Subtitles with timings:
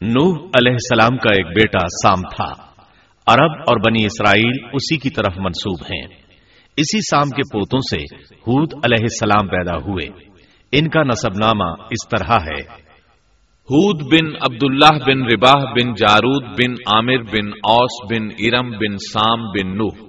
[0.00, 2.64] نوح علیہ السلام کا ایک بیٹا سام تھا۔
[3.26, 6.06] عرب اور بنی اسرائیل اسی کی طرف منسوب ہیں۔
[6.76, 10.06] اسی سام کے پوتوں سے حود علیہ السلام پیدا ہوئے۔
[10.72, 12.62] ان کا نصب نامہ اس طرح ہے۔
[13.70, 19.42] حود بن عبداللہ بن رباہ بن جارود بن عامر بن اوس بن ارم بن سام
[19.42, 20.08] بن نوح۔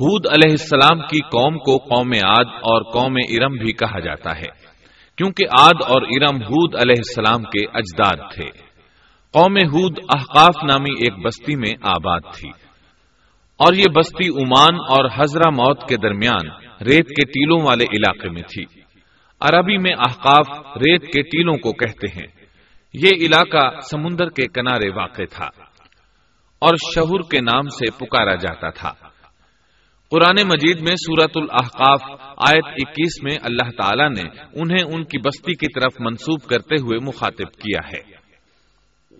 [0.00, 4.68] حود علیہ السلام کی قوم کو قوم عاد اور قوم ارم بھی کہا جاتا ہے۔
[5.16, 8.67] کیونکہ عاد اور ارم حود علیہ السلام کے اجداد تھے۔
[9.32, 12.48] قوم ہود احقاف نامی ایک بستی میں آباد تھی۔
[13.56, 16.46] اور یہ بستی عمان اور حضرہ موت کے درمیان
[16.84, 18.64] ریت کے ٹیلوں والے علاقے میں تھی۔
[19.40, 22.26] عربی میں احقاف ریت کے ٹیلوں کو کہتے ہیں۔
[22.94, 25.46] یہ علاقہ سمندر کے کنارے واقع تھا
[26.58, 28.92] اور شہر کے نام سے پکارا جاتا تھا۔
[30.10, 35.54] قرآن مجید میں سورت الحقاف آیت اکیس میں اللہ تعالی نے انہیں ان کی بستی
[35.54, 38.17] کی طرف منسوب کرتے ہوئے مخاطب کیا ہے۔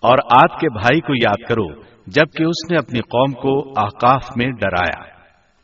[0.02, 4.52] اور آد کے بھائی کو یاد کرو جبکہ اس نے اپنی قوم کو آکاف میں
[4.52, 5.04] ڈرایا۔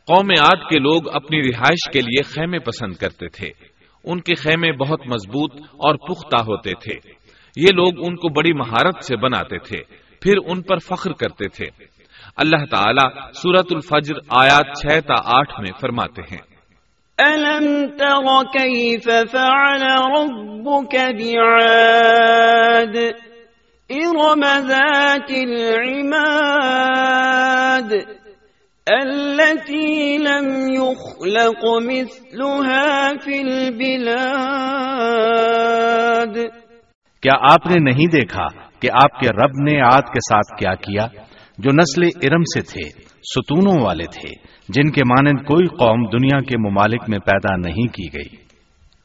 [0.06, 3.50] قوم آد کے لوگ اپنی رہائش کے لیے خیمے پسند کرتے تھے۔
[4.04, 7.10] ان کے خیمے بہت مضبوط اور پختہ ہوتے تھے۔
[7.56, 9.78] یہ لوگ ان کو بڑی مہارت سے بناتے تھے۔
[10.20, 11.95] پھر ان پر فخر کرتے تھے۔
[12.36, 16.56] اللہ تعالیٰ سورت الفجر آیات چھ تا آٹھ میں فرماتے ہیں۔
[17.28, 22.96] ألم تر كيف فعل ربك بعاد؟
[23.90, 27.92] إرم ذات العماد
[28.86, 36.38] التي لم يخلق مثلها في البلاد۔
[37.22, 38.46] کیا آپ نے نہیں دیکھا
[38.80, 41.06] کہ آپ کے رب نے آد کے ساتھ کیا کیا؟
[41.58, 44.28] جو نسل ارم سے تھے، ستونوں والے تھے،
[44.68, 48.36] جن کے مانند کوئی قوم دنیا کے ممالک میں پیدا نہیں کی گئی۔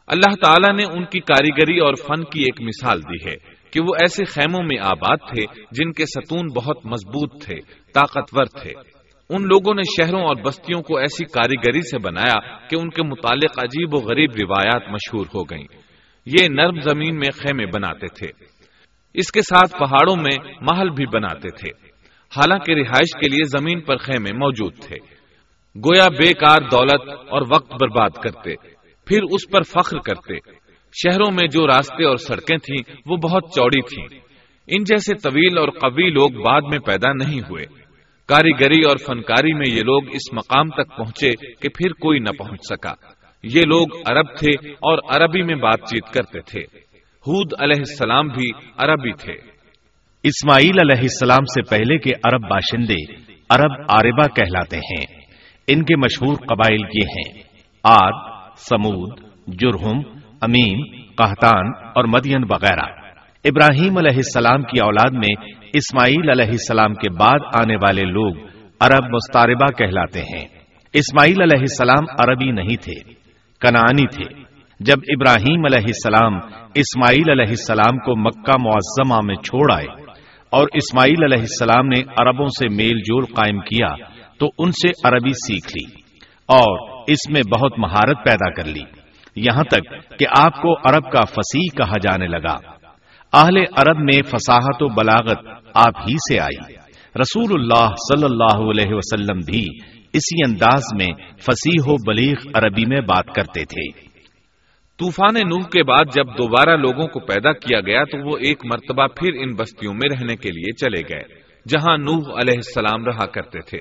[0.08, 3.36] اللہ تعالیٰ نے ان کی کاریگری اور فن کی ایک مثال دی ہے
[3.72, 7.56] کہ وہ ایسے خیموں میں آباد تھے جن کے ستون بہت مضبوط تھے،
[7.94, 8.72] طاقتور تھے۔
[9.30, 13.58] ان لوگوں نے شہروں اور بستیوں کو ایسی کاریگری سے بنایا کہ ان کے متعلق
[13.58, 15.68] عجیب و غریب روایات مشہور ہو گئیں۔
[16.26, 18.28] یہ نرم زمین میں خیمے بناتے تھے۔
[19.14, 21.91] اس کے ساتھ پہاڑوں میں محل بھی بناتے تھے۔
[22.38, 24.96] حالانکہ رہائش کے لیے زمین پر خیمے موجود تھے۔
[25.78, 28.56] گویا بیکار دولت اور وقت برباد کرتے،
[29.06, 30.34] پھر اس پر فخر کرتے۔
[30.94, 34.20] شہروں میں جو راستے اور سڑکیں تھیں، وہ بہت چوڑی تھیں۔
[34.68, 37.66] ان جیسے طویل اور قوی لوگ بعد میں پیدا نہیں ہوئے۔
[38.28, 42.60] کاریگری اور فنکاری میں یہ لوگ اس مقام تک پہنچے کہ پھر کوئی نہ پہنچ
[42.70, 42.94] سکا۔
[43.44, 46.60] یہ لوگ عرب تھے اور عربی میں بات چیت کرتے تھے۔
[47.28, 49.51] حود علیہ السلام بھی عربی تھے۔
[50.24, 53.14] اسماعیل علیہ السلام سے پہلے کے عرب باشندے
[53.50, 55.06] عرب آربا کہلاتے ہیں۔
[55.68, 57.44] ان کے مشہور قبائل یہ ہیں۔
[57.84, 58.12] آد
[58.58, 60.00] سمود، جرہم
[60.42, 62.92] امین قہتان اور مدین وغیرہ۔
[63.44, 68.36] ابراہیم علیہ السلام کی اولاد میں اسماعیل علیہ السلام کے بعد آنے والے لوگ
[68.80, 70.46] عرب مستاربہ کہلاتے ہیں۔
[70.94, 73.14] اسماعیل علیہ السلام عربی نہیں تھے
[73.60, 74.42] کنانی تھے۔
[74.80, 76.36] جب ابراہیم علیہ السلام
[76.76, 80.01] اسماعیل علیہ السلام کو مکہ معظمہ میں چھوڑ آئے
[80.52, 83.96] اور اسماعیل علیہ السلام نے عربوں سے میل جول قائم کیا،
[84.40, 86.02] تو ان سے عربی سیکھ لی
[86.46, 88.84] اور اس میں بہت مہارت پیدا کر لی۔
[89.36, 92.56] یہاں تک کہ آپ کو عرب کا فصیح کہا جانے لگا۔
[93.34, 96.74] اہل عرب میں فصاحت و بلاغت آپ ہی سے آئی۔
[97.22, 99.66] رسول اللہ صلی اللہ علیہ وسلم بھی
[100.14, 101.08] اسی انداز میں
[101.40, 104.11] فصیح و بلیغ عربی میں بات کرتے تھے۔
[105.02, 109.08] طوفان نوح کے بعد جب دوبارہ لوگوں کو پیدا کیا گیا تو وہ ایک مرتبہ
[109.08, 111.40] پھر ان بستیوں میں رہنے کے لیے چلے گئے،
[111.70, 113.78] جہاں نوح علیہ السلام رہا کرتے تھے۔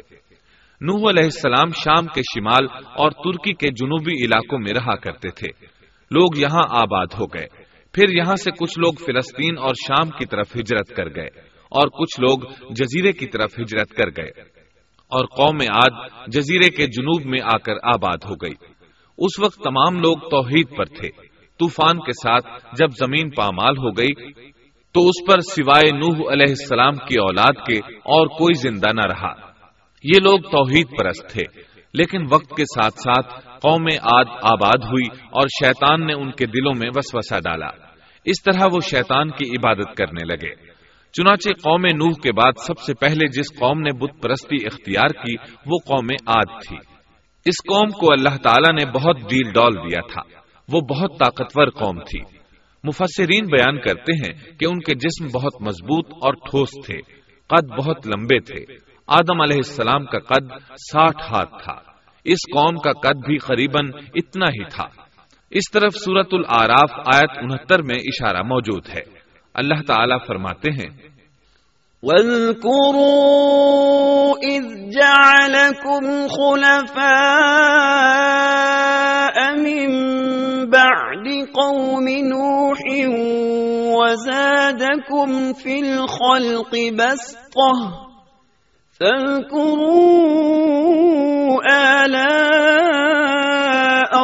[0.80, 5.66] نوح علیہ السلام شام کے شمال اور ترکی کے جنوبی علاقوں میں رہا کرتے تھے۔
[6.10, 7.46] لوگ یہاں آباد ہو گئے۔
[7.92, 11.28] پھر یہاں سے کچھ لوگ فلسطین اور شام کی طرف ہجرت کر گئے
[11.70, 12.38] اور کچھ لوگ
[12.70, 14.28] جزیرے کی طرف ہجرت کر گئے
[15.08, 18.79] اور قوم عاد جزیرے کے جنوب میں آ کر آباد ہو گئی۔
[19.20, 21.08] اس وقت تمام لوگ توحید پر تھے۔
[21.58, 22.46] طوفان کے ساتھ
[22.78, 24.32] جب زمین پامال ہو گئی،
[24.92, 29.32] تو اس پر سوائے نوح علیہ السلام کی اولاد کے اور کوئی زندہ نہ رہا۔
[30.04, 31.42] یہ لوگ توحید پرست تھے،
[31.94, 36.72] لیکن وقت کے ساتھ ساتھ قوم آد آباد ہوئی اور شیطان نے ان کے دلوں
[36.78, 37.68] میں وسوسہ ڈالا۔
[38.24, 40.54] اس طرح وہ شیطان کی عبادت کرنے لگے۔
[41.12, 45.34] چنانچہ قوم نوح کے بعد سب سے پہلے جس قوم نے بت پرستی اختیار کی،
[45.66, 46.89] وہ قوم آد تھی۔
[47.44, 50.22] اس قوم کو اللہ تعالیٰ نے بہت ڈیل ڈال دیا تھا۔
[50.72, 52.20] وہ بہت طاقتور قوم تھی۔
[52.84, 57.00] مفسرین بیان کرتے ہیں کہ ان کے جسم بہت مضبوط اور ٹھوس تھے۔
[57.46, 58.74] قد بہت لمبے تھے۔
[59.06, 61.74] آدم علیہ السلام کا قد ساٹھ ہاتھ تھا۔
[62.24, 64.86] اس قوم کا قد بھی قریباً اتنا ہی تھا۔
[65.50, 69.20] اس طرف سورت العراف آیت انہتر میں اشارہ موجود ہے۔
[69.54, 71.09] اللہ تعالی فرماتے ہیں
[72.02, 73.20] واذكروا
[74.42, 77.10] إذ جعلكم خلفاء
[79.56, 79.90] من
[80.70, 82.80] بعد قوم نوح
[84.00, 87.76] وزادكم في الخلق بسطة
[89.00, 90.00] فاذكروا
[92.04, 92.90] آلاء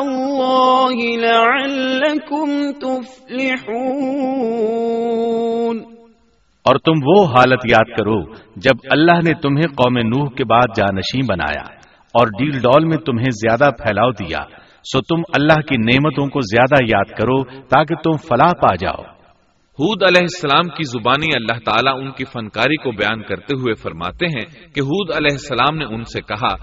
[0.02, 4.16] الله لعلكم تفلحون
[6.66, 8.20] اور تم وہ حالت یاد کرو
[8.56, 11.64] جب اللہ نے تمہیں قوم نوح کے بعد جانشین بنایا
[12.14, 14.38] اور ڈیل ڈول میں تمہیں زیادہ پھیلاؤ دیا،
[14.84, 19.02] سو تم اللہ کی نعمتوں کو زیادہ یاد کرو تاکہ تم فلاح پا جاؤ۔
[19.78, 24.26] حود علیہ السلام کی زبانی اللہ تعالیٰ ان کی فنکاری کو بیان کرتے ہوئے فرماتے
[24.26, 26.54] ہیں کہ حود علیہ السلام نے ان سے کہا،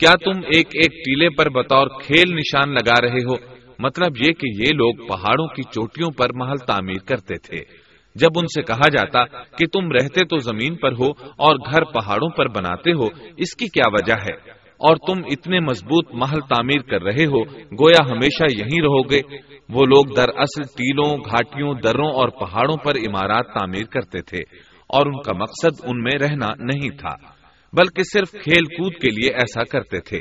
[0.00, 3.34] کیا تم ایک ایک ٹیلے پر بطور کھیل نشان لگا رہے ہو؟
[3.78, 7.81] مطلب یہ کہ یہ لوگ پہاڑوں کی چوٹیوں پر محل تعمیر کرتے تھے۔
[8.14, 9.24] جب ان سے کہا جاتا
[9.58, 13.06] کہ تم رہتے تو زمین پر ہو اور گھر پہاڑوں پر بناتے ہو،
[13.36, 18.06] اس کی کیا وجہ ہے؟ اور تم اتنے مضبوط محل تعمیر کر رہے ہو، گویا
[18.10, 19.20] ہمیشہ یہیں رہو گے؟
[19.68, 24.38] وہ لوگ در اصل ٹیلوں گھاٹیوں، دروں اور پہاڑوں پر عمارات تعمیر کرتے تھے،
[24.86, 27.14] اور ان کا مقصد ان میں رہنا نہیں تھا،
[27.72, 30.18] بلکہ صرف کھیل کود کے لیے ایسا کرتے تھے۔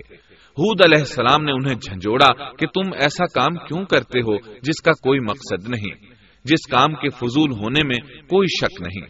[0.57, 4.91] حود علیہ السلام نے انہیں جھنجوڑا کہ تم ایسا کام کیوں کرتے ہو، جس کا
[4.91, 6.10] کوئی مقصد نہیں۔
[6.43, 9.05] جس کام کے فضول ہونے میں کوئی شک نہیں۔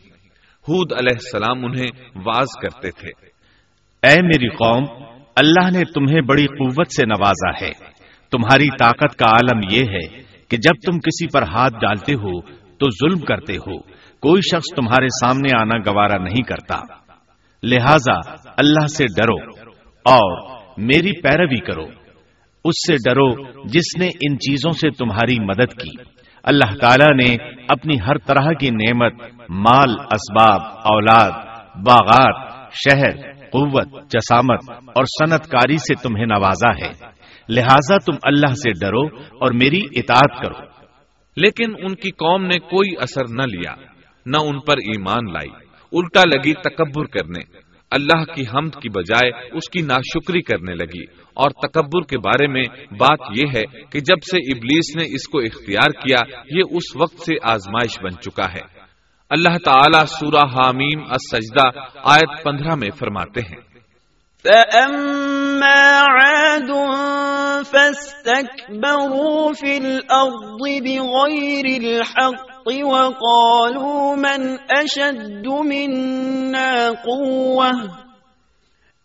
[0.69, 3.09] حود علیہ السلام انہیں واز کرتے تھے۔
[4.07, 5.03] اے میری قوم،
[5.35, 7.71] اللہ نے تمہیں بڑی قوت سے نوازا ہے۔
[8.31, 12.41] تمہاری طاقت کا عالم یہ ہے کہ جب تم کسی پر ہاتھ ڈالتے ہو
[12.77, 13.79] تو ظلم کرتے ہو۔
[14.19, 16.79] کوئی شخص تمہارے سامنے آنا گوارا نہیں کرتا۔
[17.63, 19.61] لہذا اللہ سے ڈرو
[20.05, 21.85] اور میری پیروی کرو۔
[22.65, 27.95] اس سے ڈرو جس نے ان چیزوں سے تمہاری مدد کی۔ اللہ تعالی نے اپنی
[28.07, 29.13] ہر طرح کی نعمت،
[29.49, 31.31] مال، اسباب، اولاد،
[31.75, 36.91] باغات شہر قوت، جسامت اور صنعت کاری سے تمہیں نوازا ہے۔
[37.49, 40.65] لہذا تم اللہ سے ڈرو اور میری اطاعت کرو۔
[41.37, 43.73] لیکن ان کی قوم نے کوئی اثر نہ لیا،
[44.25, 45.49] نہ ان پر ایمان لائی،
[45.91, 51.03] الٹا لگی تکبر کرنے۔ اللہ کی حمد کی بجائے اس کی ناشکری کرنے لگی۔
[51.33, 52.63] اور تکبر کے بارے میں
[52.99, 57.19] بات یہ ہے کہ جب سے ابلیس نے اس کو اختیار کیا، یہ اس وقت
[57.19, 58.81] سے آزمائش بن چکا ہے۔
[59.29, 63.71] اللہ تعالی سورہ حامیم السجدہ آیت پندرہ میں فرماتے ہیں۔
[64.43, 66.87] فَأَمَّا عَادٌ
[67.63, 78.01] فَاسْتَكْبَرُوا فِي الْأَرْضِ بِغَيْرِ الْحَقِّ وَقَالُوا مَنْ أَشَدُّ مِنَّا قُوَّةً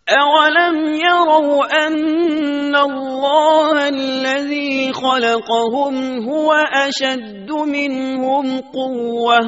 [0.06, 5.94] أولم يروا أن الله الذي خلقهم
[6.28, 6.52] هو
[6.88, 9.40] أشد منهم قوة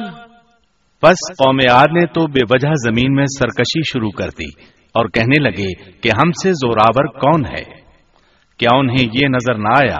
[1.03, 4.49] پس قوم عاد نے تو بے وجہ زمین میں سرکشی شروع کر دی
[4.95, 5.71] اور کہنے لگے
[6.01, 7.63] کہ ہم سے زوراور کون ہے؟
[8.59, 9.99] کیا انہیں یہ نظر نہ آیا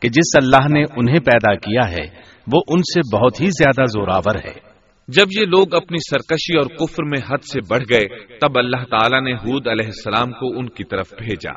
[0.00, 2.04] کہ جس اللہ نے انہیں پیدا کیا ہے
[2.52, 4.70] وہ ان سے بہت ہی زیادہ زوراور ہے۔
[5.08, 9.22] جب یہ لوگ اپنی سرکشی اور کفر میں حد سے بڑھ گئے، تب اللہ تعالیٰ
[9.22, 11.52] نے حود علیہ السلام کو ان کی طرف بھیجا۔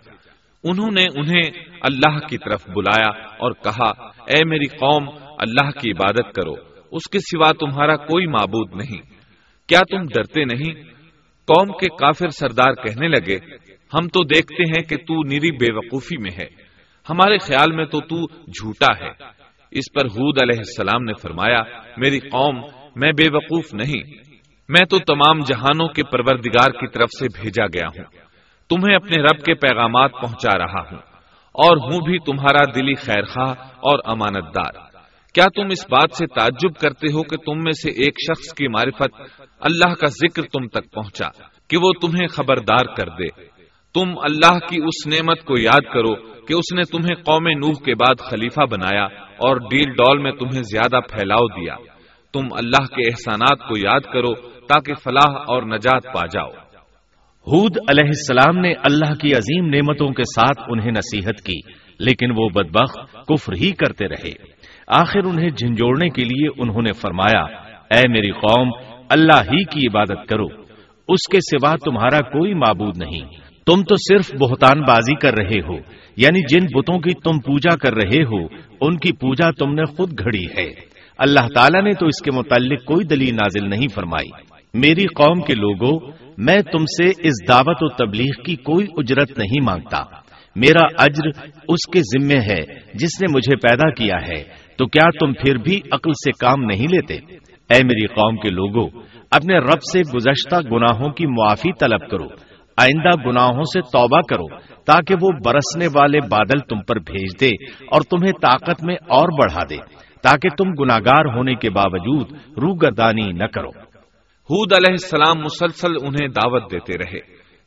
[0.63, 1.43] انہوں نے انہیں
[1.81, 3.89] اللہ کی طرف بلایا اور کہا،
[4.27, 5.09] اے میری قوم،
[5.39, 6.53] اللہ کی عبادت کرو،
[6.91, 9.01] اس کے سوا تمہارا کوئی معبود نہیں۔
[9.67, 10.73] کیا تم ڈرتے نہیں؟
[11.47, 13.38] قوم کے کافر سردار کہنے لگے،
[13.93, 16.47] ہم تو دیکھتے ہیں کہ تو نیری بے وقوفی میں ہے،
[17.09, 19.42] ہمارے خیال میں تو تو جھوٹا ہے۔
[19.75, 21.63] اس پر حود علیہ السلام نے فرمایا،
[21.98, 22.56] میری قوم،
[22.96, 24.12] میں بے وقوف نہیں۔
[24.70, 28.03] میں تو تمام جہانوں کے پروردگار کی طرف سے بھیجا گیا ہوں۔
[28.70, 30.98] تمہیں اپنے رب کے پیغامات پہنچا رہا ہوں۔
[31.56, 34.94] اور ہوں بھی تمہارا دلی خیر خواہ اور امانت دار
[35.34, 38.68] کیا تم اس بات سے تعجب کرتے ہو کہ تم میں سے ایک شخص کی
[38.68, 39.22] معرفت
[39.60, 41.27] اللہ کا ذکر تم تک پہنچا،
[41.70, 43.46] کہ وہ تمہیں خبردار کر دے۔
[43.94, 47.95] تم اللہ کی اس نعمت کو یاد کرو کہ اس نے تمہیں قوم نوح کے
[47.95, 51.75] بعد خلیفہ بنایا اور ڈیل ڈول میں تمہیں زیادہ پھیلاؤ دیا۔
[52.33, 54.33] تم اللہ کے احسانات کو یاد کرو
[54.67, 56.50] تاکہ فلاح اور نجات پا جاؤ۔
[57.47, 61.59] حود علیہ السلام نے اللہ کی عظیم نعمتوں کے ساتھ انہیں نصیحت کی،
[62.00, 64.31] لیکن وہ بدبخت کفر ہی کرتے رہے۔
[64.88, 67.41] آخر انہیں جھنجوڑنے کے لیے انہوں نے فرمایا،
[67.91, 68.69] اے میری قوم،
[69.09, 70.45] اللہ ہی کی عبادت کرو۔
[71.07, 75.77] اس کے سوا تمہارا کوئی معبود نہیں۔ تم تو صرف بہتان بازی کر رہے ہو
[76.17, 78.48] یعنی جن بتوں کی تم پوجا کر رہے ہو،
[78.82, 80.70] ان کی پوجا تم نے خود گھڑی ہے۔
[81.17, 84.29] اللہ تعالیٰ نے تو اس کے متعلق کوئی دلیل نازل نہیں فرمائی۔
[84.74, 86.00] میری قوم کے لوگوں،
[86.38, 90.03] میں تم سے اس دعوت و تبلیغ کی کوئی اجرت نہیں مانگتا۔
[90.55, 91.27] میرا اجر
[91.67, 92.62] اس کے ذمے ہے
[92.93, 94.43] جس نے مجھے پیدا کیا ہے،
[94.77, 97.13] تو کیا تم پھر بھی عقل سے کام نہیں لیتے؟
[97.70, 98.89] اے میری قوم کے لوگوں،
[99.32, 105.15] اپنے رب سے گزشتہ گناہوں کی معافی طلب کرو۔ آئندہ گناہوں سے توبہ کرو تاکہ
[105.22, 107.50] وہ برسنے والے بادل تم پر بھیج دے
[107.92, 109.77] اور تمہیں طاقت میں اور بڑھا دے
[110.24, 113.70] تاکہ تم گناگار ہونے کے باوجود روگردانی نہ کرو۔
[114.44, 117.20] حود علیہ السلام مسلسل انہیں دعوت دیتے رہے،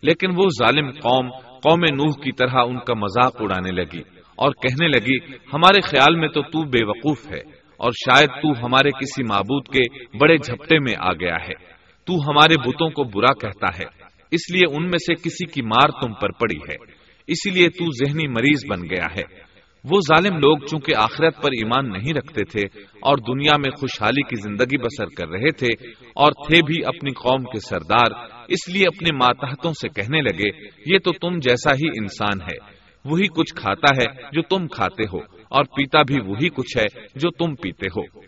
[0.02, 1.30] لیکن وہ ظالم قوم
[1.62, 4.00] قوم نوح کی طرح ان کا مذاق اڑانے لگی
[4.36, 7.40] اور کہنے لگی، ہمارے خیال میں تو تو بے وقوف ہے
[7.76, 11.54] اور شاید تو ہمارے کسی معبود کے بڑے جھپٹے میں آ گیا ہے۔
[12.06, 15.88] تو ہمارے بتوں کو برا کہتا ہے۔ اس لیے ان میں سے کسی کی مار
[15.88, 16.76] تم پر پڑی ہے۔
[17.26, 19.46] اسی لیے تو ذہنی مریض بن گیا ہے۔
[19.84, 24.36] وہ ظالم لوگ چونکہ آخرت پر ایمان نہیں رکھتے تھے اور دنیا میں خوشحالی کی
[24.42, 28.10] زندگی بسر کر رہے تھے اور تھے بھی اپنی قوم کے سردار،
[28.48, 33.26] اس لیے اپنے ماتحتوں سے کہنے لگے، یہ تو تم جیسا ہی انسان ہے۔ وہی
[33.28, 35.18] کچھ کھاتا ہے جو تم کھاتے ہو،
[35.48, 38.20] اور پیتا بھی وہی کچھ ہے جو تم پیتے ہو۔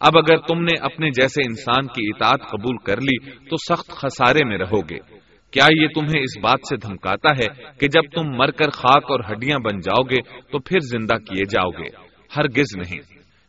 [0.00, 4.44] اب اگر تم نے اپنے جیسے انسان کی اطاعت قبول کر لی، تو سخت خسارے
[4.44, 5.16] میں رہو گے۔
[5.56, 9.20] کیا یہ تمہیں اس بات سے دھمکاتا ہے کہ جب تم مر کر خاک اور
[9.20, 12.98] ہڈیاں بن جاؤ گے تو پھر زندہ کیے جاؤ گے؟ ہرگز نہیں۔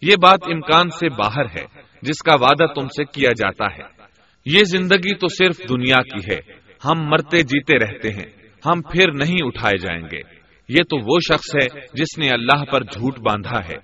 [0.02, 1.66] یہ بات امکان سے باہر ہے،
[2.02, 3.84] جس کا وعدہ تم سے کیا جاتا ہے۔
[4.46, 6.40] یہ زندگی تو صرف دنیا کی ہے۔
[6.86, 10.20] ہم مرتے جیتے رہتے ہیں، ہم پھر نہیں اٹھائے جائیں گے۔
[10.70, 13.76] یہ تو وہ شخص ہے جس نے اللہ پر جھوٹ باندھا ہے۔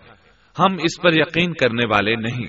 [0.60, 2.46] ہم اس پر یقین کرنے والے نہیں۔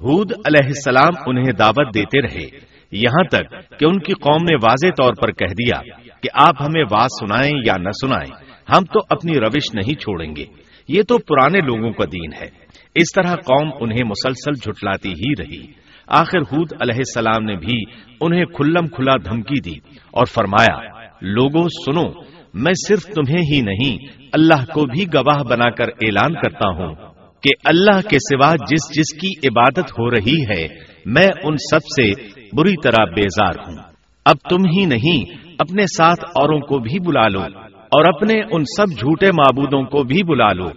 [0.00, 4.86] حود علیہ السلام انہیں دعوت دیتے رہے۔ یہاں تک کہ ان کی قوم نے واضح
[4.86, 5.80] طور پر کہہ دیا
[6.22, 8.44] کہ آپ ہمیں واز سنائیں یا نہ سنائیں،
[8.76, 10.44] ہم تو اپنی روش نہیں چھوڑیں گے۔
[10.88, 12.48] یہ تو پرانے لوگوں کا دین ہے۔
[12.94, 15.66] اس طرح قوم انہیں مسلسل جھٹلاتی ہی رہی۔
[16.06, 17.82] آخر حود علیہ السلام نے بھی
[18.20, 19.78] انہیں کھلم کھلا دھمکی دی
[20.10, 20.78] اور فرمایا،
[21.22, 22.20] لوگوں سنو،
[22.54, 23.98] میں صرف تمہیں ہی نہیں،
[24.32, 26.94] اللہ کو بھی گواہ بنا کر اعلان کرتا ہوں
[27.42, 30.68] کہ اللہ کے سوا جس جس کی عبادت ہو رہی ہے،
[31.06, 32.10] میں ان سب سے
[32.52, 33.76] بری طرح بیزار ہوں۔
[34.24, 38.86] اب تم ہی نہیں اپنے ساتھ اوروں کو بھی بلا لو اور اپنے ان سب
[38.86, 40.68] جھوٹے معبودوں کو بھی بلا لو۔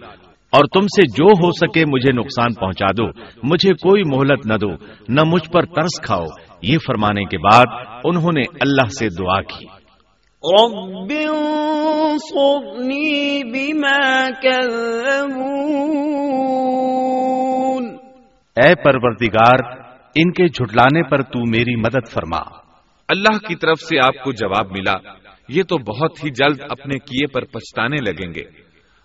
[0.50, 3.06] اور تم سے جو ہو سکے مجھے نقصان پہنچا دو
[3.42, 4.70] مجھے کوئی مہلت نہ دو
[5.08, 6.24] نہ مجھ پر ترس کھاؤ۔
[6.62, 7.64] یہ فرمانے کے بعد
[8.04, 9.64] انہوں نے اللہ سے دعا کی۔
[10.62, 11.12] رب
[13.52, 14.26] بما
[18.56, 19.85] اے پروردگار
[20.16, 22.38] ان کے جھٹلانے پر تو میری مدد فرما۔
[23.08, 25.12] اللہ کی طرف سے آپ کو جواب ملا۔
[25.48, 28.42] یہ تو بہت ہی جلد اپنے کیے پر پچھتانے لگیں گے۔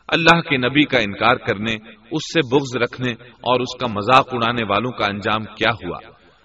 [0.08, 1.74] اللہ کے نبی کا انکار کرنے،
[2.12, 5.98] اس سے بغض رکھنے اور اس کا مذاق اڑانے والوں کا انجام کیا ہوا؟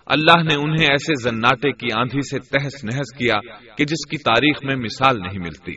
[0.07, 3.35] اللہ نے انہیں ایسے زناٹے کی آندھی سے تہس نہس کیا
[3.77, 5.73] کہ جس کی تاریخ میں مثال نہیں ملتی۔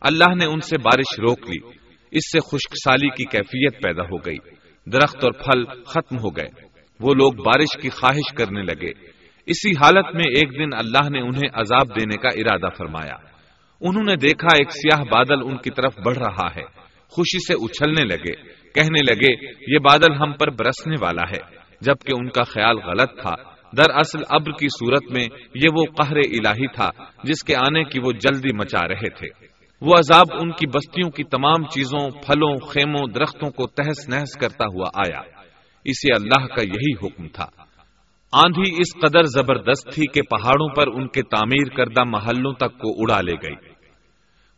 [0.00, 1.58] اللہ نے ان سے بارش روک لی۔
[2.10, 4.38] اس سے خشک سالی کی کیفیت پیدا ہو گئی۔
[4.86, 6.69] درخت اور پھل ختم ہو گئے۔
[7.00, 9.10] وہ لوگ بارش کی خواہش کرنے لگے۔
[9.46, 13.14] اسی حالت میں ایک دن اللہ نے انہیں عذاب دینے کا ارادہ فرمایا۔
[13.80, 18.04] انہوں نے دیکھا ایک سیاہ بادل ان کی طرف بڑھ رہا ہے۔ خوشی سے اچھلنے
[18.04, 23.20] لگے۔ کہنے لگے، یہ بادل ہم پر برسنے والا ہے، جبکہ ان کا خیال غلط
[23.22, 23.34] تھا۔
[23.76, 26.90] دراصل ابر کی صورت میں یہ وہ قہر الہی تھا،
[27.24, 29.28] جس کے آنے کی وہ جلدی مچا رہے تھے۔
[29.80, 34.64] وہ عذاب ان کی بستیوں کی تمام چیزوں، پھلوں، خیموں، درختوں کو تہس نہس کرتا
[34.74, 35.39] ہوا آیا۔
[35.84, 37.46] اسے اللہ کا یہی حکم تھا۔
[38.32, 42.84] آندھی اس قدر زبردست تھی کہ پہاڑوں پر ان کے تعمیر کردہ محلوں تک کو
[42.84, 43.54] اڑا لے گئی۔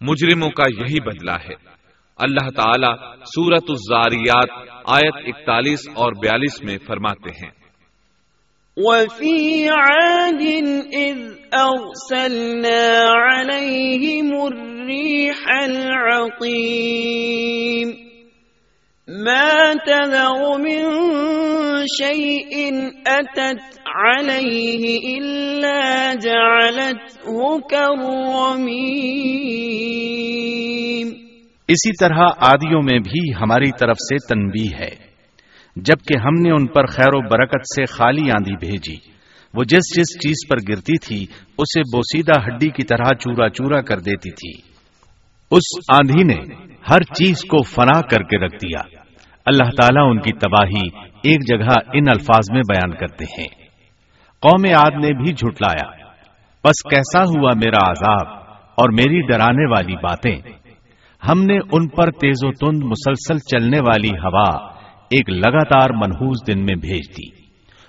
[0.01, 1.73] مجرموں کا یہی بدلہ ہے۔
[2.17, 4.49] اللہ تعالی سورت الزاریات
[4.85, 7.51] آیت اکتالیس اور بیالیس میں فرماتے ہیں۔
[8.77, 10.63] وفي عاد
[10.93, 18.12] إذ أرسلنا عليهم الريح العقيم
[19.09, 20.83] ما تذر من
[22.03, 22.73] شيء
[23.11, 28.73] أتت عليه إلا جعلته كالرميم
[31.69, 35.13] اسی طرح آدیوں میں بھی ہماری طرف سے تنبیہ ہے۔
[35.77, 38.97] جبکہ ہم نے ان پر خیر و برکت سے خالی آندھی بھیجی۔
[39.55, 41.27] وہ جس جس چیز پر گرتی تھی،
[41.59, 44.72] اسے بوسیدہ ہڈی کی طرح چورا چورا کر دیتی تھی۔
[45.53, 46.55] اس آندھی نے
[46.91, 48.99] ہر چیز کو فنا کر کے رکھ دیا۔
[49.47, 50.89] اللہ تعالیٰ ان کی تباہی
[51.23, 53.49] ایک جگہ ان الفاظ میں بیان کرتے ہیں۔
[54.41, 55.89] قوم آد نے بھی جھٹلایا۔
[56.65, 58.29] بس کیسا ہوا میرا عذاب
[58.75, 60.37] اور میری ڈرانے والی باتیں۔
[61.29, 64.67] ہم نے ان پر تیز و تند مسلسل چلنے والی ہوا
[65.11, 67.29] ایک لگاتار منحوس دن میں بھیج دی۔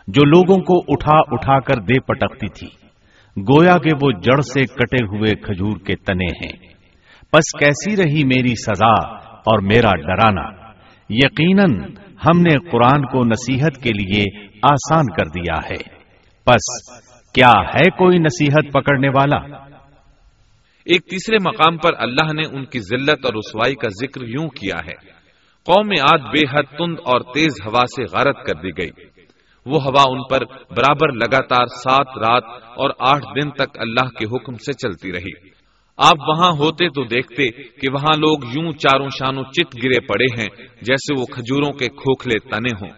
[0.07, 2.67] جو لوگوں کو اٹھا اٹھا کر دے پٹکتی تھی۔
[3.37, 6.72] گویا کہ وہ جڑ سے کٹے ہوئے کھجور کے تنے ہیں۔
[7.33, 10.71] پس کیسی رہی میری سزا اور میرا ڈرانا؟
[11.09, 11.91] یقیناً
[12.25, 15.97] ہم نے قرآن کو نصیحت کے لیے آسان کر دیا ہے۔
[16.45, 16.91] پس
[17.33, 19.55] کیا ہے کوئی نصیحت پکڑنے والا؟
[20.85, 24.79] ایک تیسرے مقام پر اللہ نے ان کی ذلت اور رسوائی کا ذکر یوں کیا
[24.85, 25.13] ہے۔
[25.65, 28.89] قوم آد بے حد تند اور تیز ہوا سے غارت کر دی گئی۔
[29.65, 32.43] وہ ہوا ان پر برابر لگاتار سات رات
[32.77, 35.52] اور آٹھ دن تک اللہ کے حکم سے چلتی رہی۔
[35.97, 40.49] آپ وہاں ہوتے تو دیکھتے کہ وہاں لوگ یوں چاروں شانوں چت گرے پڑے ہیں،
[40.81, 42.89] جیسے وہ کھجوروں کے کھوکھلے تنے ہوں۔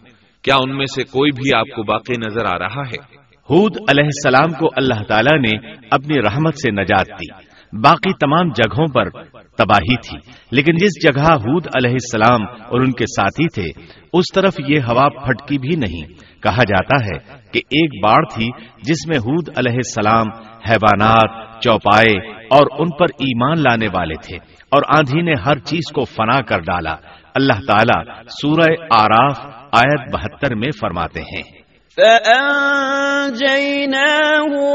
[0.41, 3.15] کیا ان میں سے کوئی بھی آپ کو باقی نظر آ رہا ہے؟
[3.49, 8.87] حود علیہ السلام کو اللہ تعالیٰ نے اپنی رحمت سے نجات دی۔ باقی تمام جگہوں
[8.93, 9.09] پر
[9.57, 10.17] تباہی تھی،
[10.51, 13.81] لیکن جس جگہ حود علیہ السلام اور ان کے ساتھی تھے،
[14.13, 18.49] اس طرف یہ ہوا پھٹکی بھی نہیں۔ کہا جاتا ہے کہ ایک باڑ تھی
[18.83, 24.35] جس میں حود علیہ السلام، حیوانات، چوپائے اور ان پر ایمان لانے والے تھے
[24.69, 26.95] اور آندھی نے ہر چیز کو فنا کر ڈالا۔
[27.35, 29.39] اللہ تعالیٰ سورہ آراف
[29.71, 31.64] آیت بہتر میں فرماتے ہیں۔
[31.97, 33.31] فأنجيناه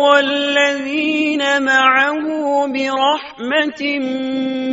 [0.04, 2.26] والذين معه
[2.74, 3.82] برحمة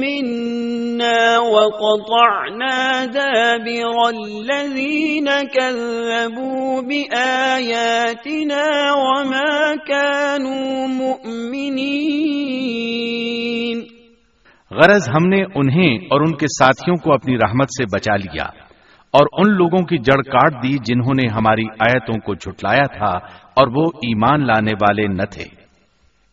[0.03, 9.55] منا وقطعنا دابر الذين كذبوا بآياتنا وما
[9.87, 12.17] كانوا مؤمنين
[14.71, 18.66] غرض ہم نے انہیں اور ان کے ساتھیوں کو اپنی رحمت سے بچا لیا۔
[19.19, 23.67] اور ان لوگوں کی جڑ کاٹ دی جنہوں نے ہماری آیتوں کو جھٹلایا تھا اور
[23.67, 25.45] وہ ایمان لانے والے نہ تھے۔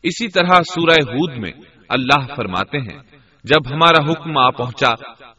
[0.02, 1.52] اسی طرح سورہ ہود میں
[1.88, 2.98] اللہ فرماتے ہیں،
[3.44, 4.90] جب ہمارا حکم آ پہنچا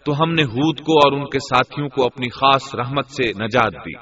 [0.06, 3.74] تو ہم نے ہود کو اور ان کے ساتھیوں کو اپنی خاص رحمت سے نجات
[3.74, 3.94] دی۔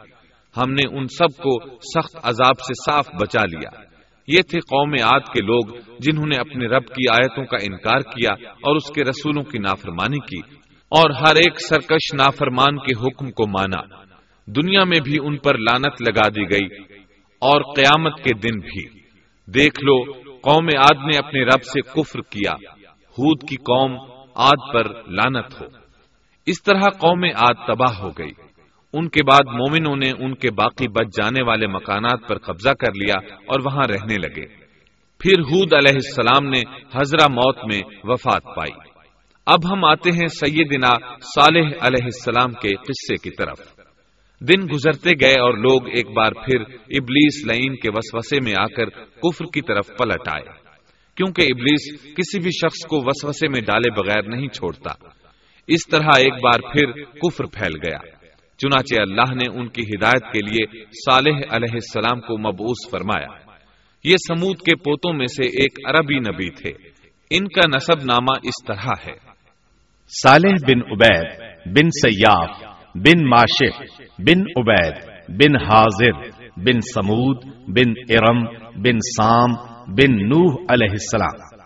[0.57, 3.81] ہم نے ان سب کو سخت عذاب سے صاف بچا لیا۔
[4.27, 8.31] یہ تھے قوم عاد کے لوگ جنہوں نے اپنے رب کی آیتوں کا انکار کیا
[8.51, 10.62] اور اس کے رسولوں کی نافرمانی کی۔
[10.93, 14.03] اور ہر ایک سرکش نافرمان کے حکم کو مانا۔
[14.45, 16.83] دنیا میں بھی ان پر لانت لگا دی گئی
[17.39, 18.99] اور قیامت کے دن بھی۔
[19.53, 20.03] دیکھ لو،
[20.41, 22.51] قوم آد نے اپنے رب سے کفر کیا۔
[23.11, 23.97] ہود کی قوم
[24.35, 25.65] آد پر لانت ہو۔
[26.45, 28.31] اس طرح قوم آد تباہ ہو گئی۔
[28.93, 32.93] ان کے بعد مومنوں نے ان کے باقی بچ جانے والے مکانات پر قبضہ کر
[32.93, 34.45] لیا اور وہاں رہنے لگے۔
[35.19, 36.61] پھر ہود علیہ السلام نے
[36.95, 38.92] حضرہ موت میں وفات پائی۔
[39.45, 43.59] اب ہم آتے ہیں سیدنا صالح علیہ السلام کے قصے کی طرف۔
[44.39, 48.89] دن گزرتے گئے اور لوگ ایک بار پھر ابلیس لائن کے وسوسے میں آ کر
[48.89, 50.45] کفر کی طرف پلٹ آئے۔
[51.15, 54.93] کیونکہ ابلیس کسی بھی شخص کو وسوسے میں ڈالے بغیر نہیں چھوڑتا۔
[55.67, 57.97] اس طرح ایک بار پھر کفر پھیل گیا۔
[58.57, 63.51] چنانچہ اللہ نے ان کی ہدایت کے لیے صالح علیہ السلام کو مبوس فرمایا۔
[64.03, 66.71] یہ سمود کے پوتوں میں سے ایک عربی نبی تھے۔
[67.29, 69.22] ان کا نصب نامہ اس طرح ہے۔
[70.21, 72.63] صالح بن عبید بن سیاف
[72.95, 73.81] بن ماشف
[74.19, 74.93] بن عبید
[75.29, 76.11] بن حاضر
[76.57, 78.43] بن سمود بن ارم
[78.81, 79.53] بن سام
[79.87, 81.59] بن نوح علیہ السلام۔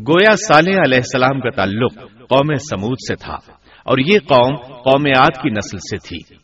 [0.00, 3.36] گویا صالح علیہ السلام کا تعلق قوم سمود سے تھا
[3.84, 6.34] اور یہ قوم قوم آد کی نسل سے تھی۔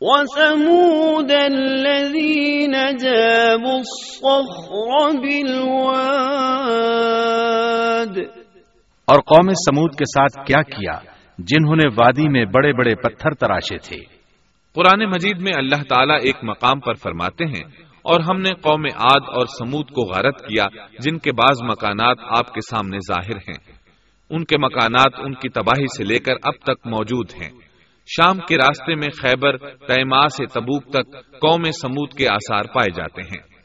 [0.00, 8.18] وثمود الذين جابوا الصخر بالواد.
[9.04, 10.92] اور قوم سمود کے ساتھ کیا کیا
[11.38, 13.96] جنہوں نے وادی میں بڑے بڑے پتھر تراشے تھے؟
[14.74, 17.64] قرآن مجید میں اللہ تعالیٰ ایک مقام پر فرماتے ہیں
[18.02, 20.64] اور ہم نے قوم عاد اور سمود کو غارت کیا
[20.98, 23.58] جن کے بعض مکانات آپ کے سامنے ظاہر ہیں۔
[24.30, 27.50] ان کے مکانات ان کی تباہی سے لے کر اب تک موجود ہیں۔
[28.08, 33.22] شام کے راستے میں خیبر تیما سے تبوک تک قوم سمود کے آثار پائے جاتے
[33.22, 33.58] ہیں۔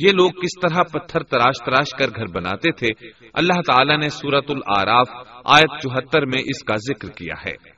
[0.00, 2.88] یہ لوگ کس طرح پتھر تراش تراش کر گھر بناتے تھے،
[3.34, 5.08] اللہ تعالیٰ نے سورت العراف
[5.44, 7.77] آیت چوہتر میں اس کا ذکر کیا ہے۔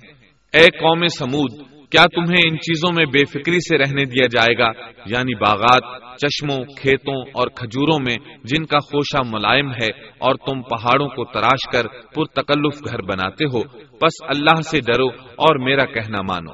[0.53, 4.67] اے قوم سمود، کیا تمہیں ان چیزوں میں بے فکری سے رہنے دیا جائے گا؟
[5.05, 11.07] یعنی باغات، چشموں، کھیتوں اور کھجوروں میں جن کا خوشہ ملائم ہے اور تم پہاڑوں
[11.07, 16.21] کو تراش کر پر تکلف گھر بناتے ہو بس اللہ سے ڈرو اور میرا کہنا
[16.21, 16.51] مانو۔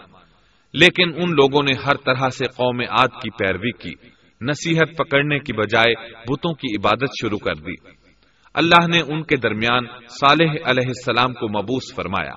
[0.74, 3.92] لیکن ان لوگوں نے ہر طرح سے قوم آد کی پیروی کی،
[4.42, 8.01] نصیحت پکڑنے کی بجائے بتوں کی عبادت شروع کر دی۔
[8.54, 12.34] اللہ نے ان کے درمیان صالح علیہ السلام کو مبوس فرمایا۔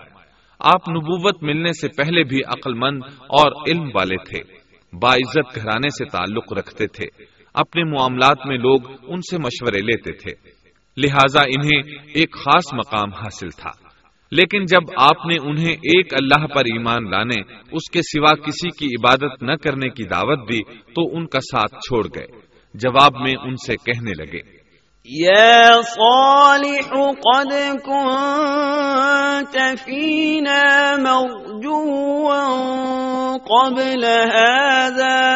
[0.58, 4.52] آپ نبوت ملنے سے پہلے بھی عقل مند اور علم والے تھے،
[4.96, 7.24] باعزت گھرانے سے تعلق رکھتے تھے،
[7.54, 10.32] اپنے معاملات میں لوگ ان سے مشورے لیتے تھے۔
[10.96, 13.70] لہذا انہیں ایک خاص مقام حاصل تھا۔
[14.30, 18.86] لیکن جب آپ نے انہیں ایک اللہ پر ایمان لانے، اس کے سوا کسی کی
[18.86, 22.26] عبادت نہ کرنے کی دعوت دی، تو ان کا ساتھ چھوڑ گئے۔
[22.74, 24.53] جواب میں ان سے کہنے لگے۔
[25.12, 27.52] يا صالح قد
[27.84, 32.46] كنت فينا مرجوا
[33.36, 35.34] قبل هذا.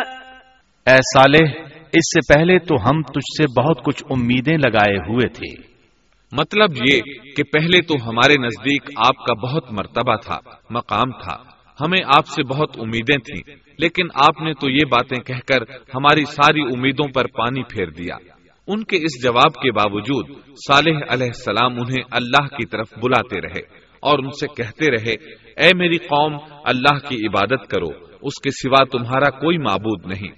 [0.87, 5.63] اے صالح اس سے پہلے تو ہم تجھ سے بہت کچھ امیدیں لگائے ہوئے تھے۔
[6.33, 7.01] مطلب یہ
[7.37, 10.39] کہ پہلے تو ہمارے نزدیک آپ کا بہت مرتبہ تھا
[10.71, 11.37] مقام تھا۔
[11.81, 15.63] ہمیں آپ سے بہت امیدیں تھیں لیکن آپ نے تو یہ باتیں کہہ کر
[15.95, 18.17] ہماری ساری امیدوں پر پانی پھیر دیا۔
[18.69, 20.27] ان کے اس جواب کے باوجود
[20.69, 23.61] صالح علیہ السلام انہیں اللہ کی طرف بلاتے رہے
[24.01, 25.13] اور ان سے کہتے رہے،
[25.57, 27.89] اے میری قوم، اللہ کی عبادت کرو،
[28.23, 30.29] اس کے سوا تمہارا کوئی معبود نہیں۔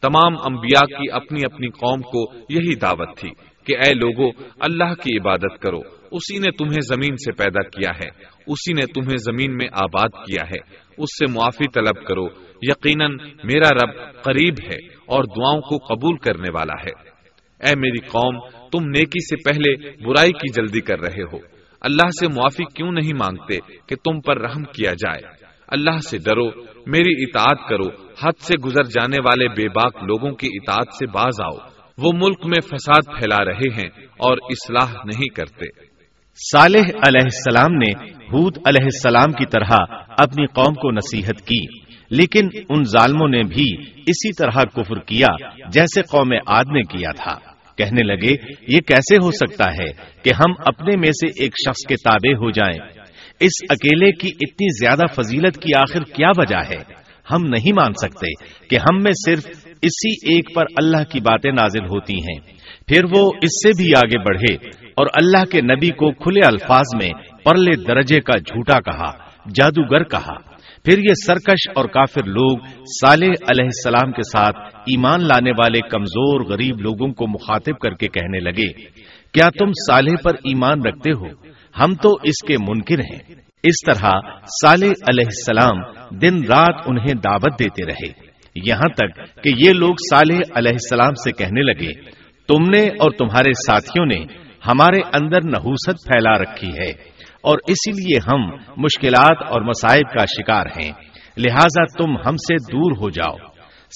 [0.00, 3.30] تمام انبیاء کی اپنی اپنی قوم کو یہی دعوت تھی
[3.66, 4.28] کہ اے لوگو،
[4.60, 8.08] اللہ کی عبادت کرو۔ اسی نے تمہیں زمین سے پیدا کیا ہے،
[8.46, 12.26] اسی نے تمہیں زمین میں آباد کیا ہے۔ اس سے معافی طلب کرو۔
[12.62, 13.10] یقیناً
[13.44, 17.13] میرا رب قریب ہے اور دعاؤں کو قبول کرنے والا ہے۔
[17.60, 18.40] اے میری قوم،
[18.72, 21.36] تم نیکی سے پہلے برائی کی جلدی کر رہے ہو۔
[21.80, 26.46] اللہ سے معافی کیوں نہیں مانگتے کہ تم پر رحم کیا جائے؟ اللہ سے ڈرو،
[26.86, 31.40] میری اطاعت کرو۔ حد سے گزر جانے والے بے باک لوگوں کی اطاعت سے باز
[31.42, 35.86] آؤ۔ وہ ملک میں فساد پھیلا رہے ہیں اور اصلاح نہیں کرتے۔
[36.52, 39.76] صالح علیہ السلام نے حود علیہ السلام کی طرح
[40.08, 41.83] اپنی قوم کو نصیحت کی۔
[42.14, 45.26] لیکن ان ظالموں نے بھی اسی طرح کفر کیا
[45.68, 48.34] جیسے قوم آد نے کیا تھا۔ کہنے لگے،
[48.68, 52.50] یہ کیسے ہو سکتا ہے کہ ہم اپنے میں سے ایک شخص کے تابع ہو
[52.50, 52.88] جائیں؟
[53.40, 58.46] اس اکیلے کی اتنی زیادہ فضیلت کی آخر کیا وجہ ہے؟ ہم نہیں مان سکتے
[58.68, 59.46] کہ ہم میں صرف
[59.82, 62.38] اسی ایک پر اللہ کی باتیں نازل ہوتی ہیں۔
[62.86, 64.54] پھر وہ اس سے بھی آگے بڑھے
[64.96, 67.10] اور اللہ کے نبی کو کھلے الفاظ میں
[67.44, 69.10] پرلے درجے کا جھوٹا کہا،
[69.54, 70.53] جادوگر کہا۔
[70.84, 76.40] پھر یہ سرکش اور کافر لوگ صالح علیہ السلام کے ساتھ ایمان لانے والے کمزور
[76.40, 78.72] غریب لوگوں کو مخاطب کر کے کہنے لگے،
[79.32, 81.26] کیا تم صالح پر ایمان رکھتے ہو؟
[81.78, 84.10] ہم تو اس کے منکر ہیں۔ اس طرح
[84.62, 85.76] صالح علیہ السلام
[86.18, 88.08] دن رات انہیں دعوت دیتے رہے۔
[88.54, 91.92] یہاں تک کہ یہ لوگ صالح علیہ السلام سے کہنے لگے،
[92.48, 94.24] تم نے اور تمہارے ساتھیوں نے
[94.66, 97.13] ہمارے اندر نحوست پھیلا رکھی ہے۔
[97.44, 100.92] اور اسی لیے ہم مشکلات اور مصائب کا شکار ہیں۔
[101.36, 103.36] لہذا تم ہم سے دور ہو جاؤ۔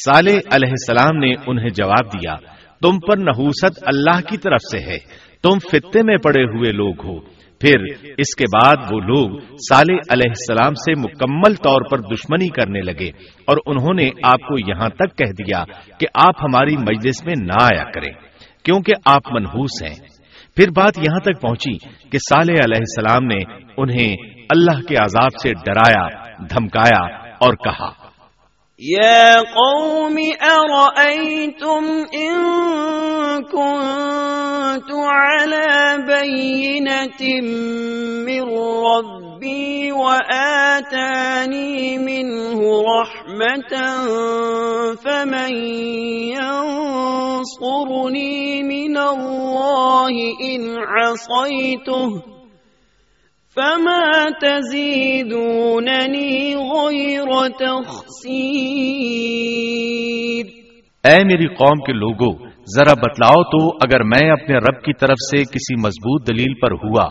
[0.04, 2.34] صالح علیہ السلام نے انہیں جواب دیا،
[2.82, 4.98] تم پر نحوست اللہ کی طرف سے ہے۔
[5.42, 9.38] تم فتے میں پڑے ہوئے لوگ ہو۔ پھر اس کے بعد وہ لوگ
[9.70, 13.08] صالح علیہ السلام سے مکمل طور پر دشمنی کرنے لگے
[13.46, 15.64] اور انہوں نے آپ کو یہاں تک کہہ دیا
[15.98, 18.12] کہ آپ ہماری مجلس میں نہ آیا کریں،
[18.64, 20.07] کیونکہ آپ منحوس ہیں۔
[20.58, 21.78] پھر بات یہاں تک پہنچی
[22.10, 23.38] کہ صالح علیہ السلام نے
[23.76, 24.16] انہیں
[24.50, 26.08] اللہ کے عذاب سے ڈرایا،
[26.50, 27.04] دھمکایا
[27.38, 28.08] اور کہا۔
[28.80, 31.84] يا قوم أرأيتم
[32.18, 32.36] إن
[33.42, 37.24] كنت على بينة
[38.24, 38.58] من
[39.38, 43.72] ربي وآتاني منه رحمة
[44.94, 45.55] فمن
[47.38, 50.11] ينصرني من الله
[50.42, 52.22] إن عصيته
[53.57, 54.07] فما
[54.42, 57.29] تزيدونني غير
[57.62, 58.07] تخسير
[61.05, 62.33] اے میری قوم کے لوگوں
[62.74, 67.07] ذرا بتلاؤ تو اگر میں اپنے رب کی طرف سے کسی مضبوط دلیل پر ہوا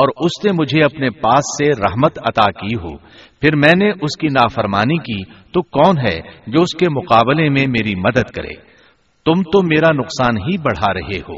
[0.00, 2.98] اور اس نے مجھے اپنے پاس سے رحمت عطا کی ہو۔
[3.40, 7.66] پھر میں نے اس کی نافرمانی کی، تو کون ہے جو اس کے مقابلے میں
[7.68, 8.54] میری مدد کرے؟
[9.24, 11.34] تم تو میرا نقصان ہی بڑھا رہے ہو۔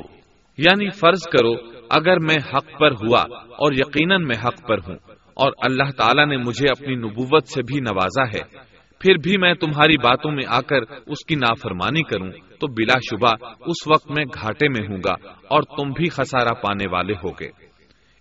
[0.59, 1.53] یعنی فرض کرو،
[1.91, 4.97] اگر میں حق پر ہوا اور یقیناً میں حق پر ہوں
[5.35, 8.71] اور اللہ تعالیٰ نے مجھے اپنی نبوت سے بھی نوازا ہے،
[9.01, 13.47] پھر بھی میں تمہاری باتوں میں آ کر اس کی نافرمانی کروں، تو بلا شبہ
[13.67, 17.70] اس وقت میں گھاٹے میں ہوں گا اور تم بھی خسارہ پانے والے ہوگے۔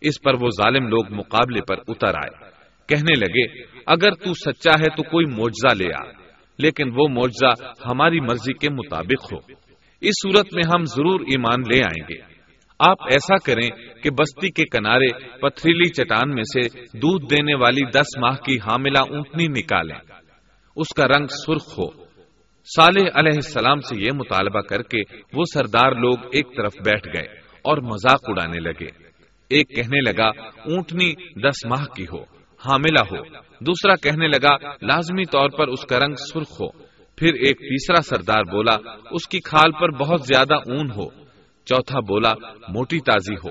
[0.02, 2.52] اس پر وہ ظالم لوگ مقابلے پر اتر آئے۔
[2.88, 6.12] کہنے لگے، اگر تو سچا ہے تو کوئی معجزہ لے آ،
[6.58, 9.38] لیکن وہ معجزہ ہماری مرضی کے مطابق ہو۔
[10.02, 12.40] اس صورت میں ہم ضرور ایمان لے آئیں گے۔
[12.80, 13.70] آپ ایسا کریں
[14.04, 15.08] کہ بستی کے کنارے
[15.40, 16.62] پتھریلی چٹان میں سے
[16.98, 20.00] دودھ دینے والی دس ماہ کی حاملہ اونٹنی نکالیں۔
[20.76, 21.88] اس کا رنگ سرخ ہو۔
[22.76, 25.02] صالح علیہ السلام سے یہ مطالبہ کر کے
[25.34, 29.09] وہ سردار لوگ ایک طرف بیٹھ گئے اور مذاق اڑانے لگے۔
[29.50, 31.14] ایک کہنے لگا، اونٹنی
[31.48, 32.22] دس ماہ کی ہو،
[32.66, 33.24] حاملہ ہو۔
[33.60, 36.68] دوسرا کہنے لگا، لازمی طور پر اس کا رنگ سرخ ہو۔
[37.16, 38.76] پھر ایک تیسرا سردار بولا،
[39.12, 41.10] اس کی کھال پر بہت زیادہ اون ہو۔
[41.66, 42.34] چوتھا بولا،
[42.70, 43.50] موٹی تازی ہو۔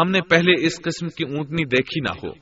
[0.00, 2.32] ہم نے پہلے اس قسم کی اونٹنی دیکھی نہ ہو۔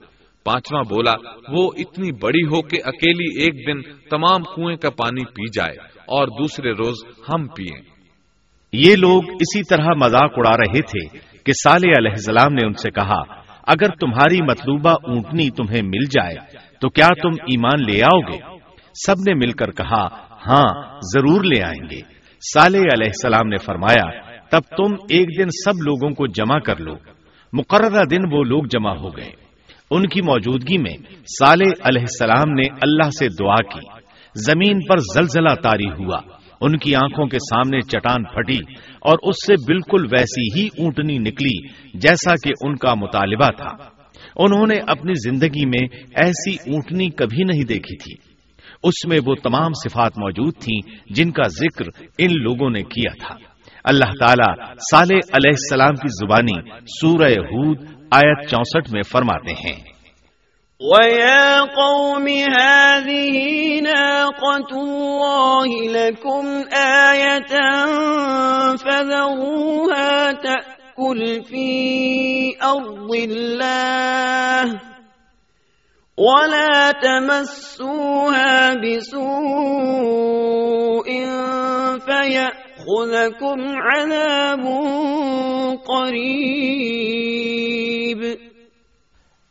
[0.45, 1.13] پانچواں بولا،
[1.49, 6.29] وہ اتنی بڑی ہو کہ اکیلی ایک دن تمام کنویں کا پانی پی جائے اور
[6.29, 6.95] دوسرے روز
[7.29, 7.83] ہم پیئیں
[8.73, 12.91] یہ لوگ اسی طرح مذاق اڑا رہے تھے۔ کہ صالح علیہ السلام نے ان سے
[12.91, 13.21] کہا،
[13.67, 16.35] اگر تمہاری مطلوبہ اونٹنی تمہیں مل جائے،
[16.81, 18.39] تو کیا تم ایمان لے آؤ گے؟
[19.07, 20.07] سب نے مل کر کہا
[20.47, 22.01] ہاں ضرور لے آئیں گے۔
[22.55, 26.95] صالح علیہ السلام نے فرمایا، تب تم ایک دن سب لوگوں کو جمع کر لو۔
[27.53, 29.31] مقررہ دن وہ لوگ جمع ہو گئے۔
[29.91, 30.97] ان کی موجودگی میں
[31.39, 33.87] صالح علیہ السلام نے اللہ سے دعا کی۔
[34.35, 38.59] زمین پر زلزلہ تاری ہوا۔ ان کی آنکھوں کے سامنے چٹان پھٹی
[39.01, 43.99] اور اس سے بالکل ویسی ہی اونٹنی نکلی جیسا کہ ان کا مطالبہ تھا۔
[44.37, 48.15] انہوں نے اپنی زندگی میں ایسی اونٹنی کبھی نہیں دیکھی تھی۔
[48.83, 51.85] اس میں وہ تمام صفات موجود تھیں جن کا ذکر
[52.19, 53.35] ان لوگوں نے کیا تھا۔
[53.85, 57.79] اللہ تعالیٰ صالح علیہ السلام کی زبانی سورہ ہود
[58.11, 59.98] آیت چونسٹھ میں فرماتے ہیں۔
[60.79, 63.37] وَيَا قَوْمِ هَذِهِ
[63.83, 66.47] نَاقَةُ اللَّهِ لَكُمْ
[67.11, 67.55] آيَةً
[68.79, 74.81] فَذَرُوهَا تَأْكُلْ فِي أَرْضِ اللَّهِ
[76.15, 79.19] وَلَا تَمَسُّوهَا بِسُوءٍ
[82.07, 84.65] فَيَأْ يأخذكم عذاب
[85.89, 87.19] قریب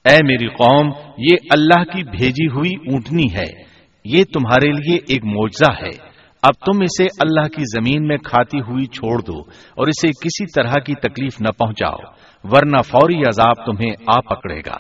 [0.10, 3.63] اے میری قوم، یہ اللہ کی بھیجی ہوئی اونٹنی ہے۔
[4.06, 6.08] یہ تمہارے لیے ایک معجزہ ہے۔
[6.43, 10.74] اب تم اسے اللہ کی زمین میں کھاتی ہوئی چھوڑ دو اور اسے کسی طرح
[10.80, 11.98] کی تکلیف نہ پہنچاؤ،
[12.43, 14.78] ورنہ فوری عذاب تمہیں آ پکڑے گا۔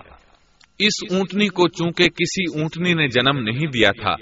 [0.79, 4.15] اس اونٹنی کو چونکہ کسی اونٹنی نے جنم نہیں دیا تھا،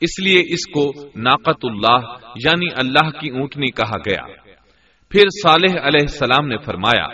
[0.00, 1.98] اس لیے اس کو ناقت اللہ
[2.44, 4.26] یعنی اللہ کی اونٹنی کہا گیا۔
[5.08, 7.06] پھر صالح علیہ السلام نے فرمایا،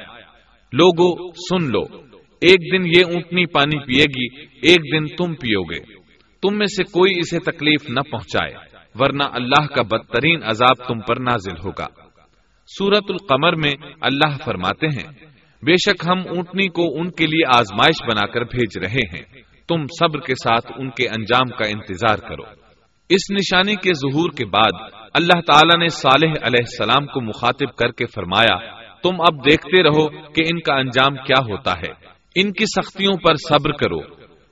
[0.73, 2.10] لوگو، سن لو۔
[2.41, 6.01] ایک دن یہ اونٹنی پانی پیے گی، ایک دن تم پیو گے۔
[6.43, 8.55] تم میں سے کوئی اسے تکلیف نہ پہنچائے،
[8.99, 11.87] ورنہ اللہ کا بدترین عذاب تم پر نازل ہوگا۔
[12.79, 15.13] سورت القمر میں اللہ فرماتے ہیں،
[15.63, 19.85] بے شک ہم اونٹنی کو ان کے لیے آزمائش بنا کر بھیج رہے ہیں۔ تم
[19.85, 22.43] صبر کے ساتھ ان کے انجام کا انتظار کرو۔
[23.09, 27.89] اس نشانی کے ظہور کے بعد اللہ تعالیٰ نے صالح علیہ السلام کو مخاطب کر
[27.89, 28.57] کے فرمایا،
[29.03, 33.35] تم اب دیکھتے رہو کہ ان کا انجام کیا ہوتا ہے۔ ان کی سختیوں پر
[33.35, 33.99] صبر کرو۔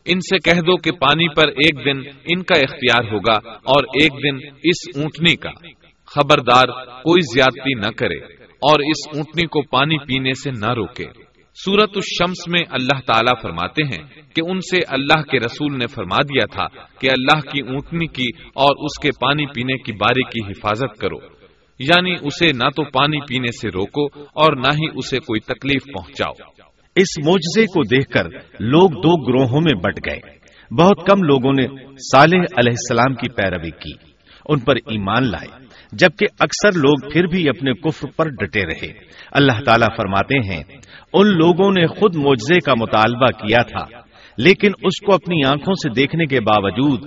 [0.04, 4.12] ان سے کہہ دو کہ پانی پر ایک دن ان کا اختیار ہوگا اور ایک
[4.12, 5.50] دن اس اونٹنی کا۔
[6.06, 11.04] خبردار، کوئی زیادتی نہ کرے اور اس اونٹنی کو پانی پینے سے نہ روکے۔
[11.64, 16.16] سورت الشمس میں اللہ تعالیٰ فرماتے ہیں کہ ان سے اللہ کے رسول نے فرما
[16.16, 16.66] دیا تھا
[17.00, 21.16] کہ اللہ کی اونٹنی کی اور اس کے پانی پینے کی باری کی حفاظت کرو۔
[21.78, 26.57] یعنی اسے نہ تو پانی پینے سے روکو اور نہ ہی اسے کوئی تکلیف پہنچاؤ۔
[26.98, 28.26] اس موجزے کو دیکھ کر
[28.61, 30.20] لوگ دو گروہوں میں بٹ گئے۔
[30.80, 31.66] بہت کم لوگوں نے
[32.12, 33.92] صالح علیہ السلام کی پیروی کی،
[34.48, 38.92] ان پر ایمان لائے، جبکہ اکثر لوگ پھر بھی اپنے کفر پر ڈٹے رہے۔
[39.32, 40.62] اللہ تعالیٰ فرماتے ہیں،
[41.12, 43.98] ان لوگوں نے خود معجزے کا مطالبہ کیا تھا،
[44.38, 47.00] لیکن اس کو اپنی آنکھوں سے دیکھنے کے باوجود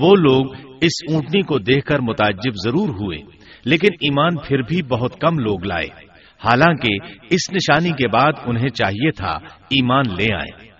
[0.01, 5.19] وہ لوگ اس اونٹنی کو دیکھ کر متعجب ضرور ہوئے۔ لیکن ایمان پھر بھی بہت
[5.21, 5.87] کم لوگ لائے۔
[6.45, 6.89] حالانکہ
[7.29, 9.31] اس نشانی کے بعد انہیں چاہیے تھا
[9.69, 10.73] ایمان لے آئے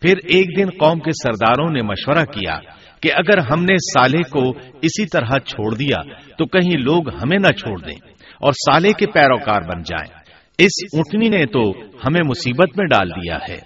[0.00, 2.58] پھر ایک دن قوم کے سرداروں نے مشورہ کیا
[3.02, 4.50] کہ اگر ہم نے سالے کو
[4.82, 6.02] اسی طرح چھوڑ دیا
[6.38, 10.12] تو کہیں لوگ ہمیں نہ چھوڑ دیں اور سالے کے پیروکار بن جائیں۔
[10.58, 11.70] اس اٹھنی نے تو
[12.06, 13.58] ہمیں مصیبت میں ڈال دیا ہے۔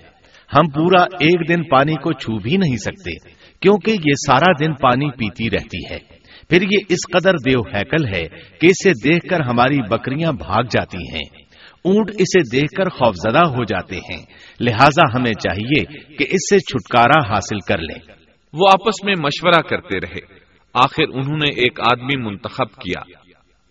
[0.56, 3.30] ہم پورا ایک دن پانی کو چھو بھی نہیں سکتے
[3.60, 6.19] کیونکہ یہ سارا دن پانی پیتی رہتی ہے۔
[6.50, 10.98] پھر یہ اس قدر دیو ہیکل ہے کہ اسے دیکھ کر ہماری بکریاں بھاگ جاتی
[10.98, 11.40] ہیں۔
[11.84, 14.26] اونٹ اسے دیکھ کر خوفزدہ ہو جاتے ہیں۔
[14.60, 15.84] لہذا ہمیں چاہیے
[16.16, 18.14] کہ اس سے چھٹکارا حاصل کر لیں۔
[18.52, 20.40] وہ آپس میں مشورہ کرتے رہے۔
[20.74, 23.00] آخر انہوں نے ایک آدمی منتخب کیا۔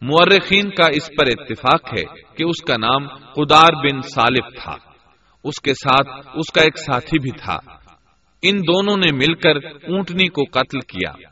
[0.02, 2.04] مورخین کا اس پر اتفاق ہے
[2.36, 4.76] کہ اس کا نام قدار بن سالف تھا۔
[5.44, 7.58] اس کے ساتھ اس کا ایک ساتھی بھی تھا۔
[8.42, 11.29] ان دونوں نے مل کر اونٹنی کو قتل کیا۔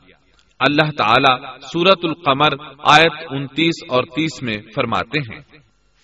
[0.60, 2.48] اللہ تعالی سورت القمر
[2.84, 5.40] آیت انتیس اور تیس میں فرماتے ہیں۔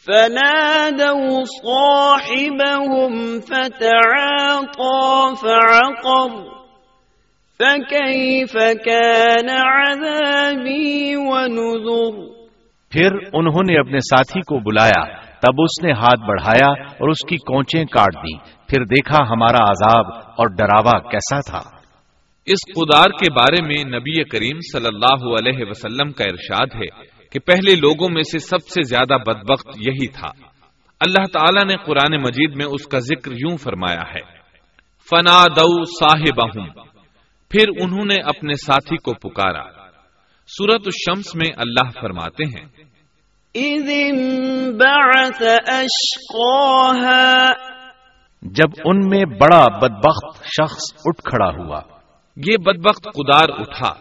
[0.07, 6.37] فنادوا صاحبهم فتعاطى فعقر
[7.59, 8.53] فكيف
[8.85, 12.45] كان عذابي ونذر؟
[12.91, 17.37] پھر انہوں نے اپنے ساتھی کو بلایا تب اس نے ہاتھ بڑھایا اور اس کی
[17.37, 18.39] کونچیں کاٹ دی
[18.69, 21.84] پھر دیکھا ہمارا عذاب اور ڈراوا کیسا تھا۔
[22.47, 27.39] اس قدار کے بارے میں نبی کریم صلی اللہ علیہ وسلم کا ارشاد ہے کہ
[27.39, 30.29] پہلے لوگوں میں سے سب سے زیادہ بدبخت یہی تھا۔
[31.01, 34.21] اللہ تعالی نے قرآن مجید میں اس کا ذکر یوں فرمایا ہے
[35.11, 36.53] فنا دو صاحب
[37.51, 39.65] پھر انہوں نے اپنے ساتھی کو پکارا۔
[40.47, 42.67] سورت الشمس میں اللہ فرماتے ہیں
[48.43, 51.94] جب ان میں بڑا بدبخت شخص اٹھ کھڑا ہوا۔
[52.37, 53.95] یہ بدبخت قدار اٹھا،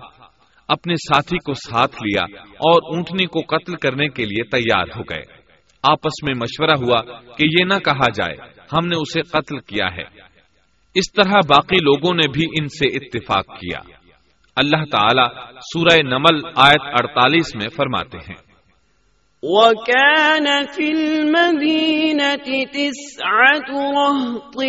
[0.68, 5.22] اپنے ساتھی کو ساتھ لیا اور اونٹنی کو قتل کرنے کے لیے تیار ہو گئے۔
[5.84, 7.02] آپس میں مشورہ ہوا
[7.38, 8.36] کہ یہ نہ کہا جائے،
[8.74, 10.24] ہم نے اسے قتل کیا ہے۔
[10.96, 13.80] اس طرح باقی لوگوں نے بھی ان سے اتفاق کیا۔
[14.56, 18.53] اللہ تعالی سورہ نمل آیت اڑتالیس میں فرماتے ہیں۔
[19.46, 24.64] وَكَانَ فِي الْمَدِينَةِ تِسْعَةُ رَهْطٍ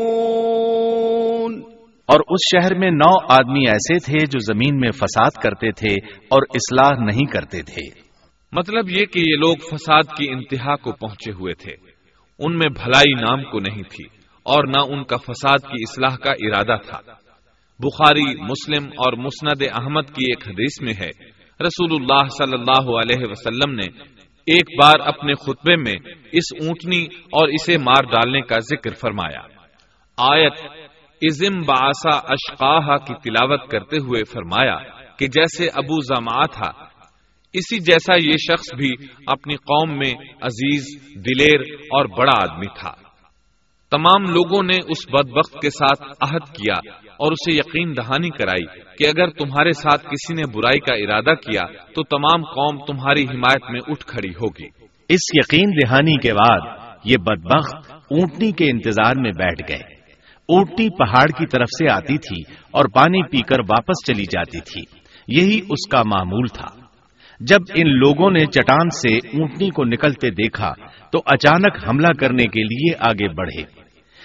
[2.07, 5.95] اور اس شہر میں نو آدمی ایسے تھے جو زمین میں فساد کرتے تھے
[6.29, 8.01] اور اصلاح نہیں کرتے تھے۔
[8.53, 11.73] مطلب یہ کہ یہ لوگ فساد کی انتہا کو پہنچے ہوئے تھے۔
[12.39, 14.05] ان میں بھلائی نام کو نہیں تھی
[14.43, 17.24] اور نہ ان کا فساد کی اصلاح کا ارادہ تھا۔
[17.79, 21.11] بخاری، مسلم اور مسند احمد کی ایک حدیث میں ہے۔
[21.65, 23.87] رسول اللہ صلی اللہ علیہ وسلم نے
[24.47, 25.95] ایک بار اپنے خطبے میں
[26.33, 29.43] اس اونٹنی اور اسے مار ڈالنے کا ذکر فرمایا۔
[30.19, 30.53] آیت
[31.23, 34.77] ازم باسا اشقاہ کی تلاوت کرتے ہوئے فرمایا
[35.17, 36.85] کہ جیسے ابو زما تھا،
[37.53, 38.91] اسی جیسا یہ شخص بھی
[39.27, 42.95] اپنی قوم میں عزیز، دلیر اور بڑا آدمی تھا۔
[43.91, 48.67] تمام لوگوں نے اس بدبخت کے ساتھ عہد کیا اور اسے یقین دہانی کرائی
[48.99, 51.63] کہ اگر تمہارے ساتھ کسی نے برائی کا ارادہ کیا
[51.95, 56.61] تو تمام قوم تمہاری حمایت میں اٹھ کھڑی ہوگی۔ اس یقین دہانی کے بعد
[57.05, 59.95] یہ بدبخت اونٹنی کے انتظار میں بیٹھ گئے۔
[60.49, 64.83] اونٹنی پہاڑ کی طرف سے آتی تھی اور پانی پی کر واپس چلی جاتی تھی۔
[65.29, 66.85] یہی اس کا معمول تھا۔
[67.41, 70.73] جب ان لوگوں نے چٹان سے اونٹنی کو نکلتے دیکھا
[71.13, 73.63] تو اچانک حملہ کرنے کے لیے آگے بڑھے۔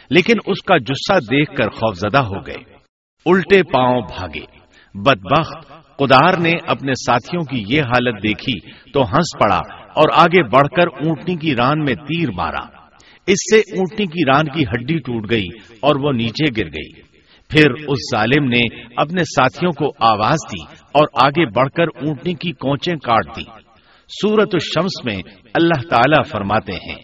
[0.10, 2.79] لیکن اس کا جسہ دیکھ کر خوفزدہ ہو گئے۔
[3.26, 4.46] الٹے پاؤں بھاگے۔
[4.94, 5.68] بدبخت،
[5.98, 9.60] قدار نے اپنے ساتھیوں کی یہ حالت دیکھی تو ہنس پڑا
[9.96, 12.66] اور آگے بڑھ کر اونٹنی کی ران میں تیر مارا۔
[13.28, 15.48] اس سے اونٹنی کی ران کی ہڈی ٹوٹ گئی
[15.80, 17.02] اور وہ نیچے گر گئی۔
[17.50, 18.62] پھر اس ظالم نے
[18.98, 23.44] اپنے ساتھیوں کو آواز دی اور آگے بڑھ کر اونٹنی کی کوچیں کاٹ دی۔
[24.10, 25.22] سورت الشمس میں
[25.54, 26.96] اللہ تعالی فرماتے ہیں،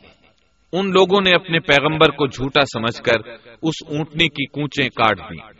[0.73, 3.29] ان لوگوں نے اپنے پیغمبر کو جھوٹا سمجھ کر
[3.61, 5.54] اس اونٹنی کی کوچیں کاٹ دی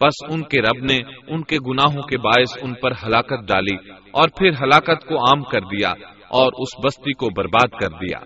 [0.00, 0.96] بس ان کے رب نے
[1.28, 3.76] ان کے گناہوں کے باعث ان پر ہلاکت ڈالی
[4.10, 5.90] اور پھر ہلاکت کو عام کر دیا
[6.28, 8.18] اور اس بستی کو برباد کر دیا۔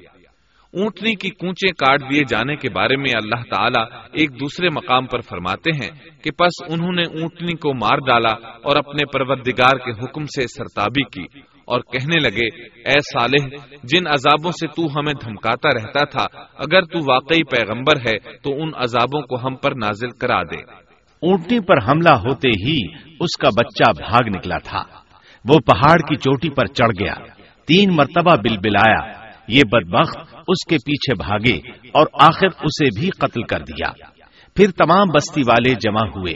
[0.74, 5.20] اونٹنی کی کونچے کاٹ دیے جانے کے بارے میں اللہ تعالیٰ ایک دوسرے مقام پر
[5.20, 5.90] فرماتے ہیں
[6.24, 8.32] کہ پس انہوں نے اونٹنی کو مار ڈالا
[8.64, 14.50] اور اپنے پروردگار کے حکم سے سرتابی کی اور کہنے لگے، اے صالح، جن عذابوں
[14.50, 19.36] سے تو ہمیں دھمکاتا رہتا تھا، اگر تو واقعی پیغمبر ہے تو ان عذابوں کو
[19.46, 20.81] ہم پر نازل کرا دے۔
[21.22, 22.78] اونٹنی پر حملہ ہوتے ہی
[23.20, 24.82] اس کا بچہ بھاگ نکلا تھا۔
[25.48, 27.14] وہ پہاڑ کی چوٹی پر چڑھ گیا۔
[27.66, 30.18] تین مرتبہ بل بلایا۔ یہ بدبخت
[30.48, 33.88] اس کے پیچھے بھاگے اور آخر اسے بھی قتل کر دیا۔
[34.56, 36.34] پھر تمام بستی والے جمع ہوئے۔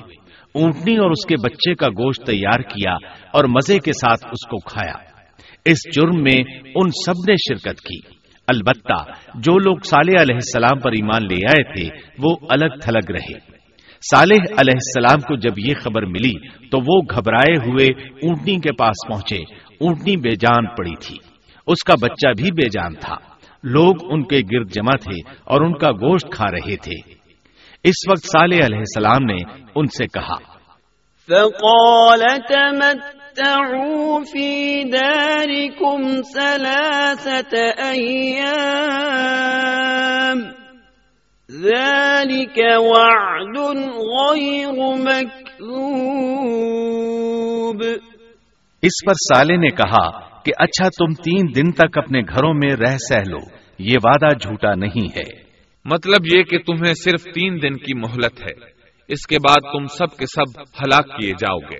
[0.54, 2.92] اونٹنی اور اس کے بچے کا گوشت تیار کیا
[3.32, 4.94] اور مزے کے ساتھ اس کو کھایا۔
[5.64, 6.42] اس جرم میں
[6.74, 8.00] ان سب نے شرکت کی۔
[8.48, 13.55] البتہ جو لوگ صالح علیہ السلام پر ایمان لے آئے تھے، وہ الگ تھلگ رہے۔
[14.10, 19.08] صالح علیہ السلام کو جب یہ خبر ملی تو وہ گھبرائے ہوئے اونٹنی کے پاس
[19.08, 19.38] پہنچے۔
[19.80, 21.16] اونٹنی بے جان پڑی تھی۔
[21.66, 23.14] اس کا بچہ بھی بے جان تھا۔
[23.62, 27.14] لوگ ان کے گرد جمع تھے اور ان کا گوشت کھا رہے تھے۔
[27.84, 29.36] اس وقت صالح علیہ السلام نے
[29.74, 30.56] ان سے کہا،
[31.26, 37.58] فقال، تمتعوا في داركم ثلاثة
[37.94, 40.65] أيام
[41.52, 47.84] ذلك وعد غير مكذوب.
[48.82, 52.84] اس پر سالے نے کہا کہ اچھا تم تین دن تک اپنے گھروں میں رہ
[52.84, 53.38] سہ لو
[53.78, 55.42] یہ وعدہ جھوٹا نہیں ہے۔
[55.84, 58.70] مطلب یہ کہ تمہیں صرف تین دن کی مہلت ہے۔
[59.08, 61.78] اس کے بعد تم سب کے سب ہلاک کیے جاؤ گے۔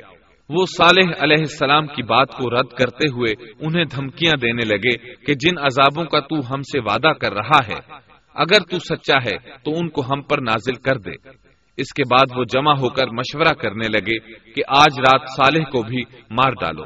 [0.49, 5.35] وہ صالح علیہ السلام کی بات کو رد کرتے ہوئے انہیں دھمکیاں دینے لگے کہ
[5.35, 8.07] جن عذابوں کا تو ہم سے وعدہ کر رہا ہے
[8.37, 11.29] اگر تو سچا ہے، تو ان کو ہم پر نازل کر دے۔
[11.77, 14.19] اس کے بعد وہ جمع ہو کر مشورہ کرنے لگے
[14.53, 16.83] کہ آج رات صالح کو بھی مار ڈالو۔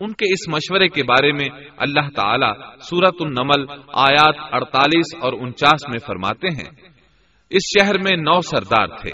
[0.00, 5.88] ان کے اس مشورے کے بارے میں اللہ تعالی سورت النمل آیات اڑتالیس اور انچاس
[5.88, 6.88] میں فرماتے ہیں۔
[7.50, 9.10] اس شہر میں نو سردار تھے۔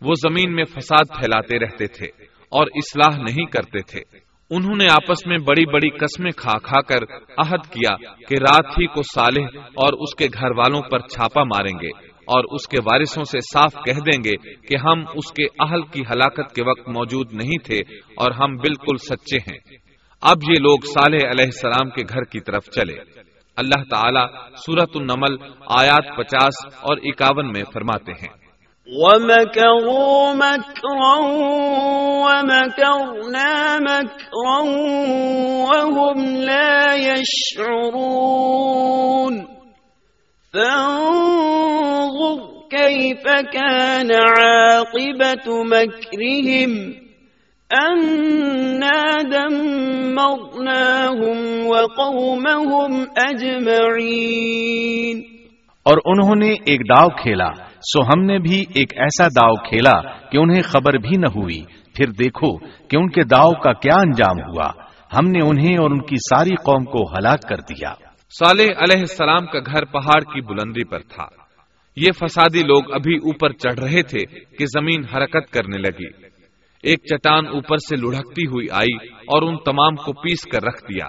[0.00, 2.06] وہ زمین میں فساد پھیلاتے رہتے تھے
[2.48, 7.02] اور اصلاح نہیں کرتے تھے۔ انہوں نے آپس میں بڑی بڑی قسمیں کھا کھا کر
[7.38, 7.96] عہد کیا
[8.28, 12.44] کہ رات ہی کو صالح اور اس کے گھر والوں پر چھاپا ماریں گے اور
[12.44, 16.54] اس کے وارثوں سے صاف کہہ دیں گے کہ ہم اس کے اہل کی ہلاکت
[16.54, 17.78] کے وقت موجود نہیں تھے
[18.16, 19.58] اور ہم بالکل سچے ہیں۔
[20.20, 22.96] اب یہ لوگ صالح علیہ السلام کے گھر کی طرف چلے۔
[23.56, 24.26] اللہ تعالیٰ
[24.56, 25.36] سورت النمل
[25.66, 28.45] آیات پچاس اور اکاون میں فرماتے ہیں۔
[28.86, 31.18] ومكروا مكرا
[32.22, 34.60] ومكرنا مكرا
[35.66, 38.36] وهم لا يشعرون
[40.54, 42.38] فانظر
[42.70, 46.72] كيف كان عاقبة مكرهم
[47.72, 49.02] أنا
[49.34, 50.28] دمرناهم
[51.66, 55.16] وقومهم أجمعين
[55.82, 60.38] اور انہوں نے ایک داؤ کھیلا۔ سو ہم نے بھی ایک ایسا داؤ کھیلا کہ
[60.38, 61.62] انہیں خبر بھی نہ ہوئی۔
[61.94, 64.68] پھر دیکھو کہ ان کے داؤ کا کیا انجام ہوا۔
[65.18, 67.94] ہم نے انہیں اور ان کی ساری قوم کو ہلاک کر دیا۔
[68.38, 71.24] صالح علیہ السلام کا گھر پہاڑ کی بلندی پر تھا۔
[71.96, 76.26] یہ فسادی لوگ ابھی اوپر چڑھ رہے تھے کہ زمین حرکت کرنے لگی۔
[76.82, 81.06] ایک چٹان اوپر سے لڑھکتی ہوئی آئی اور ان تمام کو پیس کر رکھ دیا۔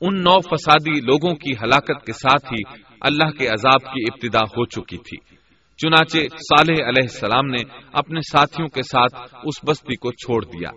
[0.00, 4.64] ان نو فسادی لوگوں کی ہلاکت کے ساتھ ہی اللہ کے عذاب کی ابتدا ہو
[4.64, 5.35] چکی تھی۔
[5.76, 7.62] چنانچہ صالح علیہ السلام نے
[7.92, 10.68] اپنے ساتھیوں کے ساتھ اس بستی کو چھوڑ دیا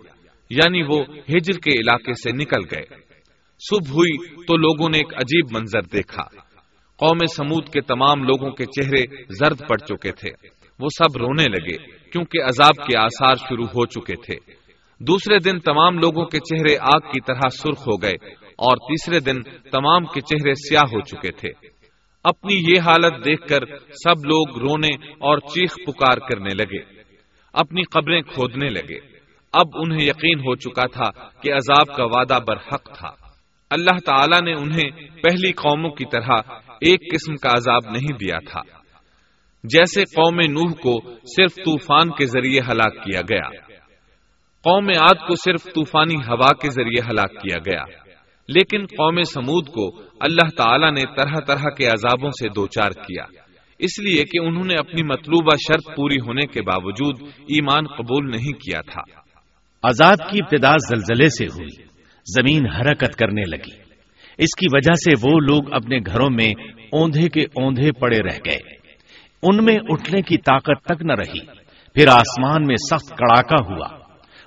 [0.50, 2.84] یعنی وہ ہجر کے علاقے سے نکل گئے۔
[3.58, 6.22] صبح ہوئی تو لوگوں نے ایک عجیب منظر دیکھا۔
[6.96, 10.30] قوم سمود کے تمام لوگوں کے چہرے زرد پڑ چکے تھے۔
[10.78, 11.76] وہ سب رونے لگے
[12.10, 14.34] کیونکہ عذاب کے آثار شروع ہو چکے تھے۔
[15.00, 19.42] دوسرے دن تمام لوگوں کے چہرے آگ کی طرح سرخ ہو گئے اور تیسرے دن
[19.70, 21.69] تمام کے چہرے سیاہ ہو چکے تھے۔
[22.24, 27.02] اپنی یہ حالت دیکھ کر سب لوگ رونے اور چیخ پکار کرنے لگے،
[27.52, 28.98] اپنی قبریں کھودنے لگے۔
[29.52, 33.10] اب انہیں یقین ہو چکا تھا کہ عذاب کا وعدہ برحق تھا۔
[33.70, 34.90] اللہ تعالی نے انہیں
[35.22, 36.32] پہلی قوموں کی طرح
[36.80, 38.60] ایک قسم کا عذاب نہیں دیا تھا۔
[39.64, 41.00] جیسے قوم نوح کو
[41.36, 43.48] صرف طوفان کے ذریعے ہلاک کیا گیا۔
[44.64, 48.09] قوم عاد کو صرف طوفانی ہوا کے ذریعے ہلاک کیا گیا۔
[48.50, 53.24] لیکن قوم سمود کو اللہ تعالی نے طرح طرح کے عذابوں سے دوچار کیا۔
[53.78, 58.52] اس لیے کہ انہوں نے اپنی مطلوبہ شرط پوری ہونے کے باوجود ایمان قبول نہیں
[58.52, 59.02] کیا تھا۔
[59.82, 61.82] عذاب کی ابتدا زلزلے سے ہوئی،
[62.36, 63.90] زمین حرکت کرنے لگی۔
[64.38, 66.50] اس کی وجہ سے وہ لوگ اپنے گھروں میں
[66.92, 68.58] اوندھے کے اوندھے پڑے رہ گئے۔
[69.42, 71.40] ان میں اٹھنے کی طاقت تک نہ رہی،
[71.94, 73.99] پھر آسمان میں سخت کڑاکا ہوا۔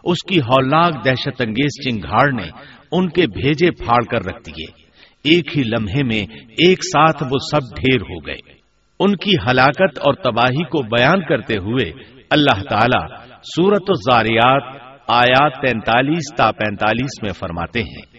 [0.04, 2.49] اس کی ہولناک دہشت انگیز چنگھاڑ نے
[2.91, 4.84] ان کے بھیجے پھاڑ کر رکھ دیے۔
[5.24, 8.64] ایک ہی لمحے میں ایک ساتھ وہ سب ڈھیر ہو گئے۔
[8.99, 11.91] ان کی ہلاکت اور تباہی کو بیان کرتے ہوئے
[12.30, 14.64] اللہ تعالی سورت الزاریات
[15.08, 18.14] آیات تینتالیس تا پینتالیس میں فرماتے ہیں۔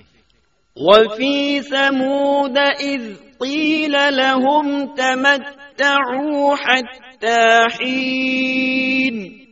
[0.76, 9.43] وفي ثمود إذ قيل لهم تمتعوا حتى حين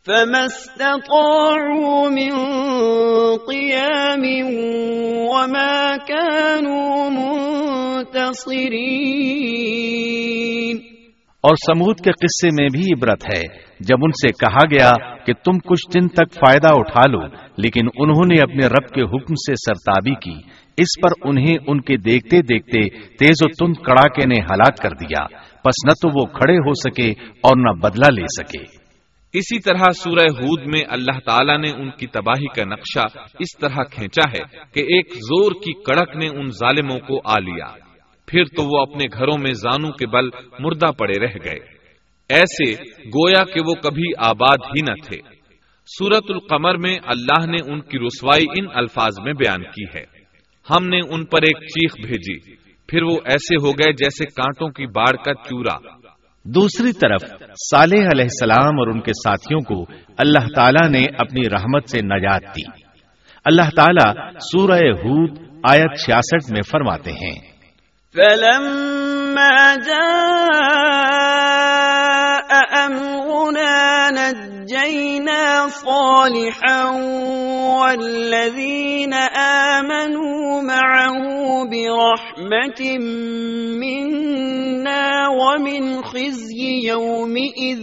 [0.07, 2.33] فما استطاعوا من
[3.37, 4.23] قيام
[5.27, 8.39] وما كانوا منتصرين
[11.41, 15.59] اور سمود کے قصے میں بھی عبرت ہے۔ جب ان سے کہا گیا کہ تم
[15.59, 17.21] کچھ دن تک فائدہ اٹھا لو،
[17.57, 21.97] لیکن انہوں نے اپنے رب کے حکم سے سرتابی کی۔ اس پر انہیں ان کے
[21.97, 26.55] دیکھتے دیکھتے تیز و تند کڑاکے نے ہلاک کر دیا۔ پس نہ تو وہ کھڑے
[26.55, 27.11] ہو سکے
[27.41, 28.79] اور نہ بدلہ لے سکے۔
[29.33, 33.83] اسی طرح سورہ ہود میں اللہ تعالیٰ نے ان کی تباہی کا نقشہ اس طرح
[33.83, 37.67] کھینچا ہے کہ ایک زور کی کڑک نے ان ظالموں کو آ لیا۔
[38.27, 41.78] پھر تو وہ اپنے گھروں میں زانو کے بل مردہ پڑے رہ گئے۔
[42.29, 42.71] ایسے
[43.05, 45.17] گویا کہ وہ کبھی آباد ہی نہ تھے۔
[45.85, 50.03] سورت القمر میں اللہ نے ان کی رسوائی ان الفاظ میں بیان کی ہے۔
[50.69, 52.55] ہم نے ان پر ایک چیخ بھیجی
[52.87, 55.77] پھر وہ ایسے ہو گئے جیسے کانٹوں کی باڑ کا چورا۔
[56.45, 57.21] دوسری طرف
[57.71, 62.41] صالح علیہ السلام اور ان کے ساتھیوں کو اللہ تعالیٰ نے اپنی رحمت سے نجات
[62.41, 62.83] دی۔
[63.45, 67.49] اللہ تعالیٰ سورہ ہود آیت چھیاسٹھ میں فرماتے ہیں۔
[68.13, 70.98] فلما جاء
[75.67, 76.83] صالحا
[77.79, 79.13] والذين
[79.73, 81.21] آمنوا معه
[81.65, 82.97] برحمة
[83.79, 87.81] منا ومن خزي يومئذ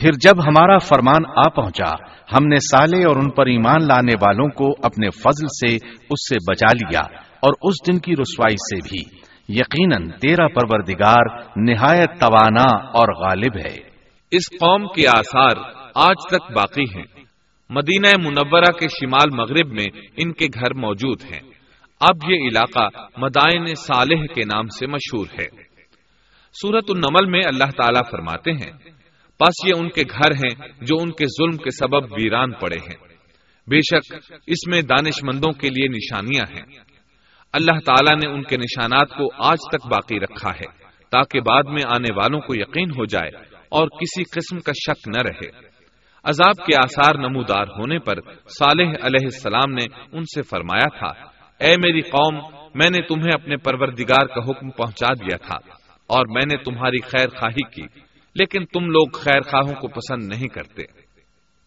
[0.00, 1.92] پھر جب ہمارا فرمان آ پہنچا،
[2.32, 5.74] ہم نے سالے اور ان پر ایمان لانے والوں کو اپنے فضل سے
[6.10, 9.18] اس سے بچا لیا۔ اور اس دن کی رسوائی سے بھی۔
[9.48, 13.76] یقیناً تیرا پروردگار نہایت توانا اور غالب ہے۔
[14.30, 15.56] اس قوم کے آثار
[15.94, 17.04] آج تک باقی ہیں۔
[17.70, 21.40] مدینہ منورہ کے شمال مغرب میں ان کے گھر موجود ہیں۔
[22.00, 25.46] اب یہ علاقہ مدائن صالح کے نام سے مشہور ہے۔
[26.62, 28.72] سورت النمل میں اللہ تعالیٰ فرماتے ہیں
[29.40, 33.06] بس یہ ان کے گھر ہیں جو ان کے ظلم کے سبب ویران پڑے ہیں۔
[33.66, 34.12] بے شک
[34.46, 36.85] اس میں دانش مندوں کے لیے نشانیاں ہیں۔
[37.56, 40.66] اللہ تعالیٰ نے ان کے نشانات کو آج تک باقی رکھا ہے،
[41.12, 43.30] تاکہ بعد میں آنے والوں کو یقین ہو جائے
[43.70, 45.48] اور کسی قسم کا شک نہ رہے۔
[46.24, 51.12] عذاب کے آثار نمودار ہونے پر صالح علیہ السلام نے ان سے فرمایا تھا،
[51.60, 52.38] اے میری قوم،
[52.74, 55.56] میں نے تمہیں اپنے پروردگار کا حکم پہنچا دیا تھا
[56.10, 57.86] اور میں نے تمہاری خیر خواہی کی،
[58.36, 60.82] لیکن تم لوگ خیر خواہوں کو پسند نہیں کرتے۔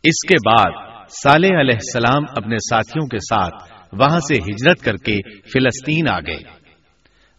[0.03, 0.71] اس کے بعد
[1.23, 5.17] صالح علیہ السلام اپنے ساتھیوں کے ساتھ وہاں سے ہجرت کر کے
[5.53, 6.59] فلسطین آ گئے۔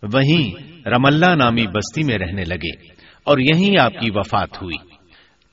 [0.03, 2.93] وہیں رم اللہ نامی بستی میں رہنے لگے
[3.25, 4.91] اور یہیں آپ کی وفات ہوئی۔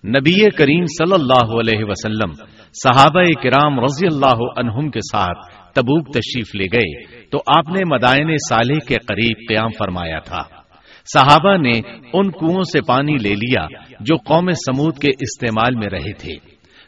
[0.09, 2.33] نبی کریم صلی اللہ علیہ وسلم
[2.83, 8.35] صحابہ کرام رضی اللہ عنہم کے ساتھ تبوک تشریف لے گئے تو آپ نے مدائن
[8.49, 10.41] صالح کے قریب قیام فرمایا تھا۔
[11.13, 11.71] صحابہ نے
[12.13, 13.67] ان کنو سے پانی لے لیا
[13.99, 16.33] جو قوم سمود کے استعمال میں رہے تھے۔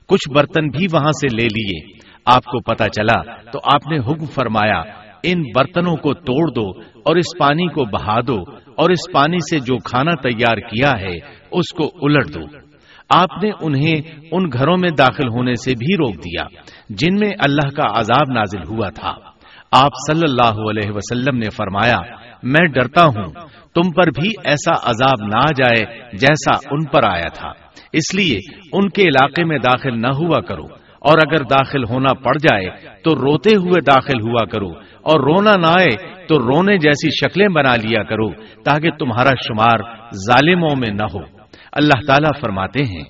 [0.08, 4.26] کچھ برتن بھی وہاں سے لے لیے۔ آپ کو پتا چلا تو آپ نے حکم
[4.26, 4.82] فرمایا،
[5.24, 8.42] ان برتنوں کو توڑ دو اور اس پانی کو بہا دو
[8.78, 11.16] اور اس پانی سے جو کھانا تیار کیا ہے،
[11.52, 12.58] اس کو الٹ دو۔
[13.10, 14.02] آپ نے انہیں
[14.32, 16.44] ان گھروں میں داخل ہونے سے بھی روک دیا،
[16.90, 19.14] جن میں اللہ کا عذاب نازل ہوا تھا۔
[19.72, 21.98] آپ صلی اللہ علیہ وسلم نے فرمایا،
[22.44, 23.34] میں ڈرتا ہوں،
[23.76, 27.52] تم پر بھی ایسا عذاب نہ جائے جیسا ان پر آیا تھا۔
[27.94, 28.40] اس لیے
[28.74, 32.70] ان کے علاقے میں داخل نہ ہوا کرو۔ اور اگر داخل ہونا پڑ جائے
[33.04, 34.70] تو روتے ہوئے داخل ہوا کرو
[35.02, 38.30] اور رونا نہ آئے تو رونے جیسی شکلیں بنا لیا کرو
[38.64, 39.80] تاکہ تمہارا شمار
[40.16, 41.20] ظالموں میں نہ ہو۔
[41.72, 43.04] اللہ تعالیٰ فرماتے ہیں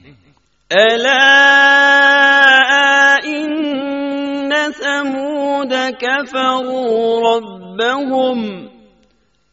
[4.69, 8.69] ثمود كفروا ربهم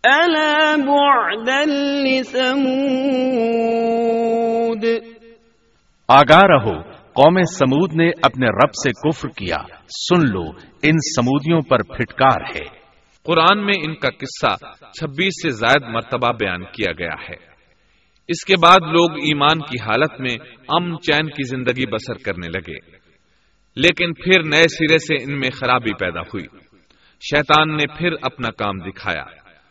[0.04, 1.64] ألا بعدا
[2.04, 4.84] لثمود
[6.08, 9.56] آگاہ رہو قوم سمود نے اپنے رب سے کفر کیا۔
[9.88, 10.42] سن لو،
[10.82, 12.64] ان سمودیوں پر پھٹکار ہے۔
[13.22, 17.34] قرآن میں ان کا قصہ چھبیس سے زائد مرتبہ بیان کیا گیا ہے۔
[18.28, 20.36] اس کے بعد لوگ ایمان کی حالت میں
[20.68, 22.96] امن چین کی زندگی بسر کرنے لگے۔
[23.76, 26.46] لیکن پھر نئے سرے سے ان میں خرابی پیدا ہوئی۔
[27.20, 29.24] شیطان نے پھر اپنا کام دکھایا۔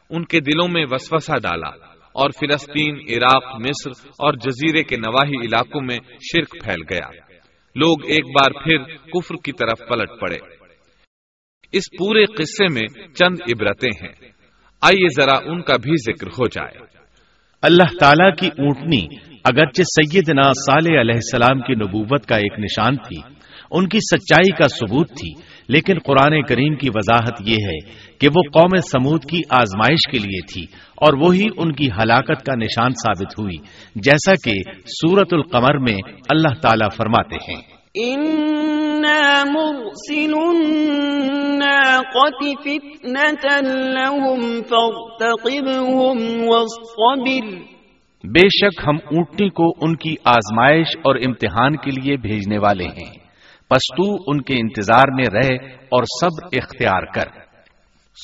[0.10, 1.70] ان کے دلوں میں وسوسہ ڈالا
[2.14, 5.98] اور فلسطین، عراق، مصر اور جزیرے کے نواحی علاقوں میں
[6.34, 7.25] شرک پھیل گیا۔
[7.76, 10.38] لوگ ایک بار پھر کفر کی طرف پلٹ پڑے۔
[11.72, 14.30] اس پورے قصے میں چند عبرتیں ہیں۔
[14.82, 16.86] آئیے ذرا ان کا بھی ذکر ہو جائے۔
[17.62, 19.08] اللہ تعالی کی اونٹنی
[19.44, 23.35] اگرچہ سیدنا صالح علیہ السلام کی نبوت کا ایک نشان تھی
[23.76, 25.34] ان کی سچائی کا ثبوت تھی
[25.68, 27.78] لیکن قرآن کریم کی وضاحت یہ ہے
[28.20, 30.62] کہ وہ قوم سمود کی آزمائش کے لیے تھی
[30.96, 33.58] اور وہی ان کی ہلاکت کا نشان ثابت ہوئی
[33.96, 34.54] جیسا کہ
[34.86, 35.98] سورت القمر میں
[36.30, 37.62] اللہ تعالی فرماتے ہیں۔
[48.24, 53.25] بے شک ہم اونٹنی کو ان کی آزمائش اور امتحان کے لیے بھیجنے والے ہیں۔
[53.70, 57.40] پستو ان کے انتظار میں رہ اور سب اختیار کر۔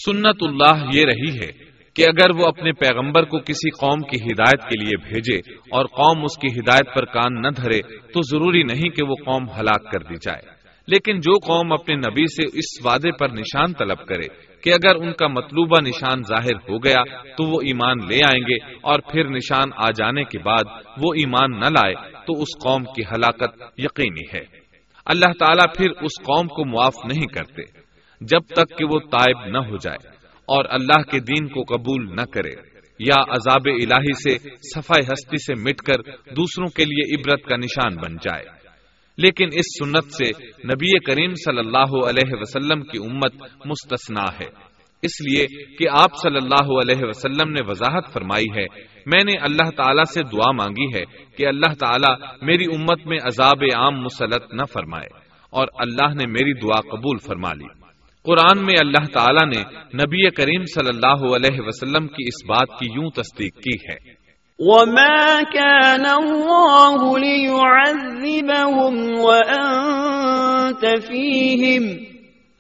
[0.05, 4.69] سنت اللہ یہ رہی ہے کہ اگر وہ اپنے پیغمبر کو کسی قوم کی ہدایت
[4.69, 5.37] کے لیے بھیجے
[5.71, 9.49] اور قوم اس کی ہدایت پر کان نہ دھرے، تو ضروری نہیں کہ وہ قوم
[9.49, 14.05] ہلاک کر دی جائے۔ لیکن جو قوم اپنے نبی سے اس وعدے پر نشان طلب
[14.05, 14.27] کرے
[14.63, 17.03] کہ اگر ان کا مطلوبہ نشان ظاہر ہو گیا،
[17.37, 20.63] تو وہ ایمان لے آئیں گے اور پھر نشان آ جانے کے بعد
[21.03, 21.93] وہ ایمان نہ لائے،
[22.27, 24.60] تو اس قوم کی ہلاکت یقینی ہے۔
[25.05, 27.61] اللہ تعالیٰ پھر اس قوم کو معاف نہیں کرتے،
[28.21, 30.07] جب تک کہ وہ تائب نہ ہو جائے
[30.45, 35.61] اور اللہ کے دین کو قبول نہ کرے یا عذاب الہی سے، صفائی ہستی سے
[35.61, 38.43] مٹ کر دوسروں کے لیے عبرت کا نشان بن جائے۔
[39.17, 40.29] لیکن اس سنت سے
[40.67, 43.33] نبی کریم صلی اللہ علیہ وسلم کی امت
[43.65, 44.70] مستثنا ہے۔
[45.01, 48.65] اس لیے کہ آپ صلی اللہ علیہ وسلم نے وضاحت فرمائی ہے۔
[49.05, 51.03] میں نے اللہ تعالیٰ سے دعا مانگی ہے
[51.37, 55.07] کہ اللہ تعالیٰ میری امت میں عذاب عام مسلط نہ فرمائے
[55.49, 57.65] اور اللہ نے میری دعا قبول فرما لی۔
[58.23, 59.61] قرآن میں اللہ تعالیٰ نے
[60.03, 64.21] نبی کریم صلی اللہ علیہ وسلم کی اس بات کی یوں تصدیق کی ہے۔
[64.59, 71.89] وما كان الله ليعذبهم وأنت فيهم۔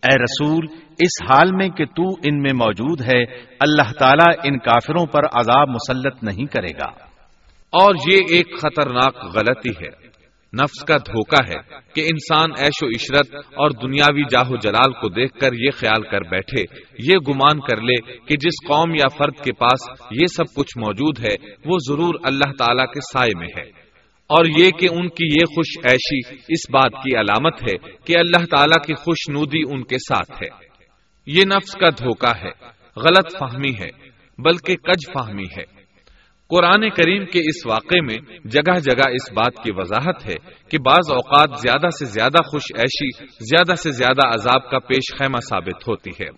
[0.03, 3.23] اے رسول اس حال میں کہ تو ان میں موجود ہے،
[3.59, 6.89] اللہ تعالیٰ ان کافروں پر عذاب مسلط نہیں کرے گا۔
[7.71, 10.11] اور یہ ایک خطرناک غلطی ہے۔
[10.61, 15.09] نفس کا دھوکہ ہے کہ انسان ایش و عشرت اور دنیاوی جاہ و جلال کو
[15.09, 16.61] دیکھ کر یہ خیال کر بیٹھے،
[16.99, 21.19] یہ گمان کر لے کہ جس قوم یا فرد کے پاس یہ سب کچھ موجود
[21.19, 21.35] ہے،
[21.65, 23.81] وہ ضرور اللہ تعالیٰ کے سائے میں ہے۔
[24.27, 28.45] اور یہ کہ ان کی یہ خوش ایشی اس بات کی علامت ہے کہ اللہ
[28.45, 30.70] تعالیٰ کی خوش نودی ان کے ساتھ ہے۔
[31.25, 32.51] یہ نفس کا دھوکہ ہے،
[32.95, 33.89] غلط فہمی ہے،
[34.37, 35.81] بلکہ کج فہمی ہے۔
[36.49, 38.15] قرآن کریم کے اس واقعے میں
[38.45, 40.35] جگہ جگہ اس بات کی وضاحت ہے
[40.69, 45.39] کہ بعض اوقات زیادہ سے زیادہ خوش ایشی زیادہ سے زیادہ عذاب کا پیش خیمہ
[45.49, 46.29] ثابت ہوتی ہے۔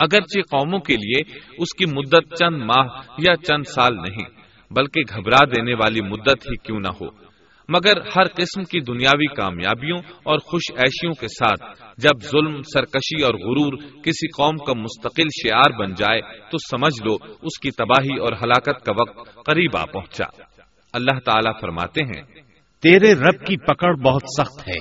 [0.00, 2.86] اگرچہ قوموں کے لیے اس کی مدت چند ماہ
[3.18, 4.24] یا چند سال نہیں،
[4.70, 7.23] بلکہ گھبرا دینے والی مدت ہی کیوں نہ ہو۔
[7.68, 11.62] مگر ہر قسم کی دنیاوی کامیابیوں اور خوش ایشیوں کے ساتھ
[11.98, 17.14] جب ظلم، سرکشی اور غرور کسی قوم کا مستقل شعار بن جائے تو سمجھ لو
[17.42, 20.24] اس کی تباہی اور ہلاکت کا وقت قریب آ پہنچا۔
[20.92, 22.22] اللہ تعالیٰ فرماتے ہیں،
[22.82, 24.78] تیرے رب کی پکڑ بہت سخت ہے،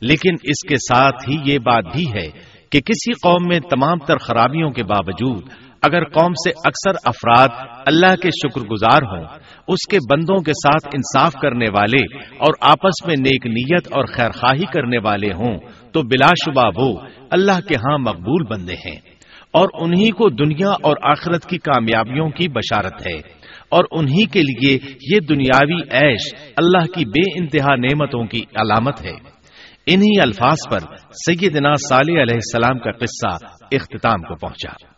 [0.00, 2.28] لیکن اس کے ساتھ ہی یہ بات بھی ہے
[2.70, 5.48] کہ کسی قوم میں تمام تر خرابیوں کے باوجود
[5.82, 9.24] اگر قوم سے اکثر افراد اللہ کے شکر گزار ہوں،
[9.68, 14.30] اس کے بندوں کے ساتھ انصاف کرنے والے اور آپس میں نیک نیت اور خیر
[14.30, 15.58] خواہی کرنے والے ہوں،
[15.92, 17.00] تو بلا شبہ وہ
[17.30, 19.16] اللہ کے ہاں مقبول بندے ہیں۔
[19.52, 23.20] اور انہی کو دنیا اور آخرت کی کامیابیوں کی بشارت ہے۔
[23.68, 24.78] اور انہی کے لیے
[25.14, 29.14] یہ دنیاوی عیش اللہ کی بے انتہا نعمتوں کی علامت ہے۔
[29.86, 34.95] انہی الفاظ پر سیدنا صالح علیہ السلام کا قصہ اختتام کو پہنچا۔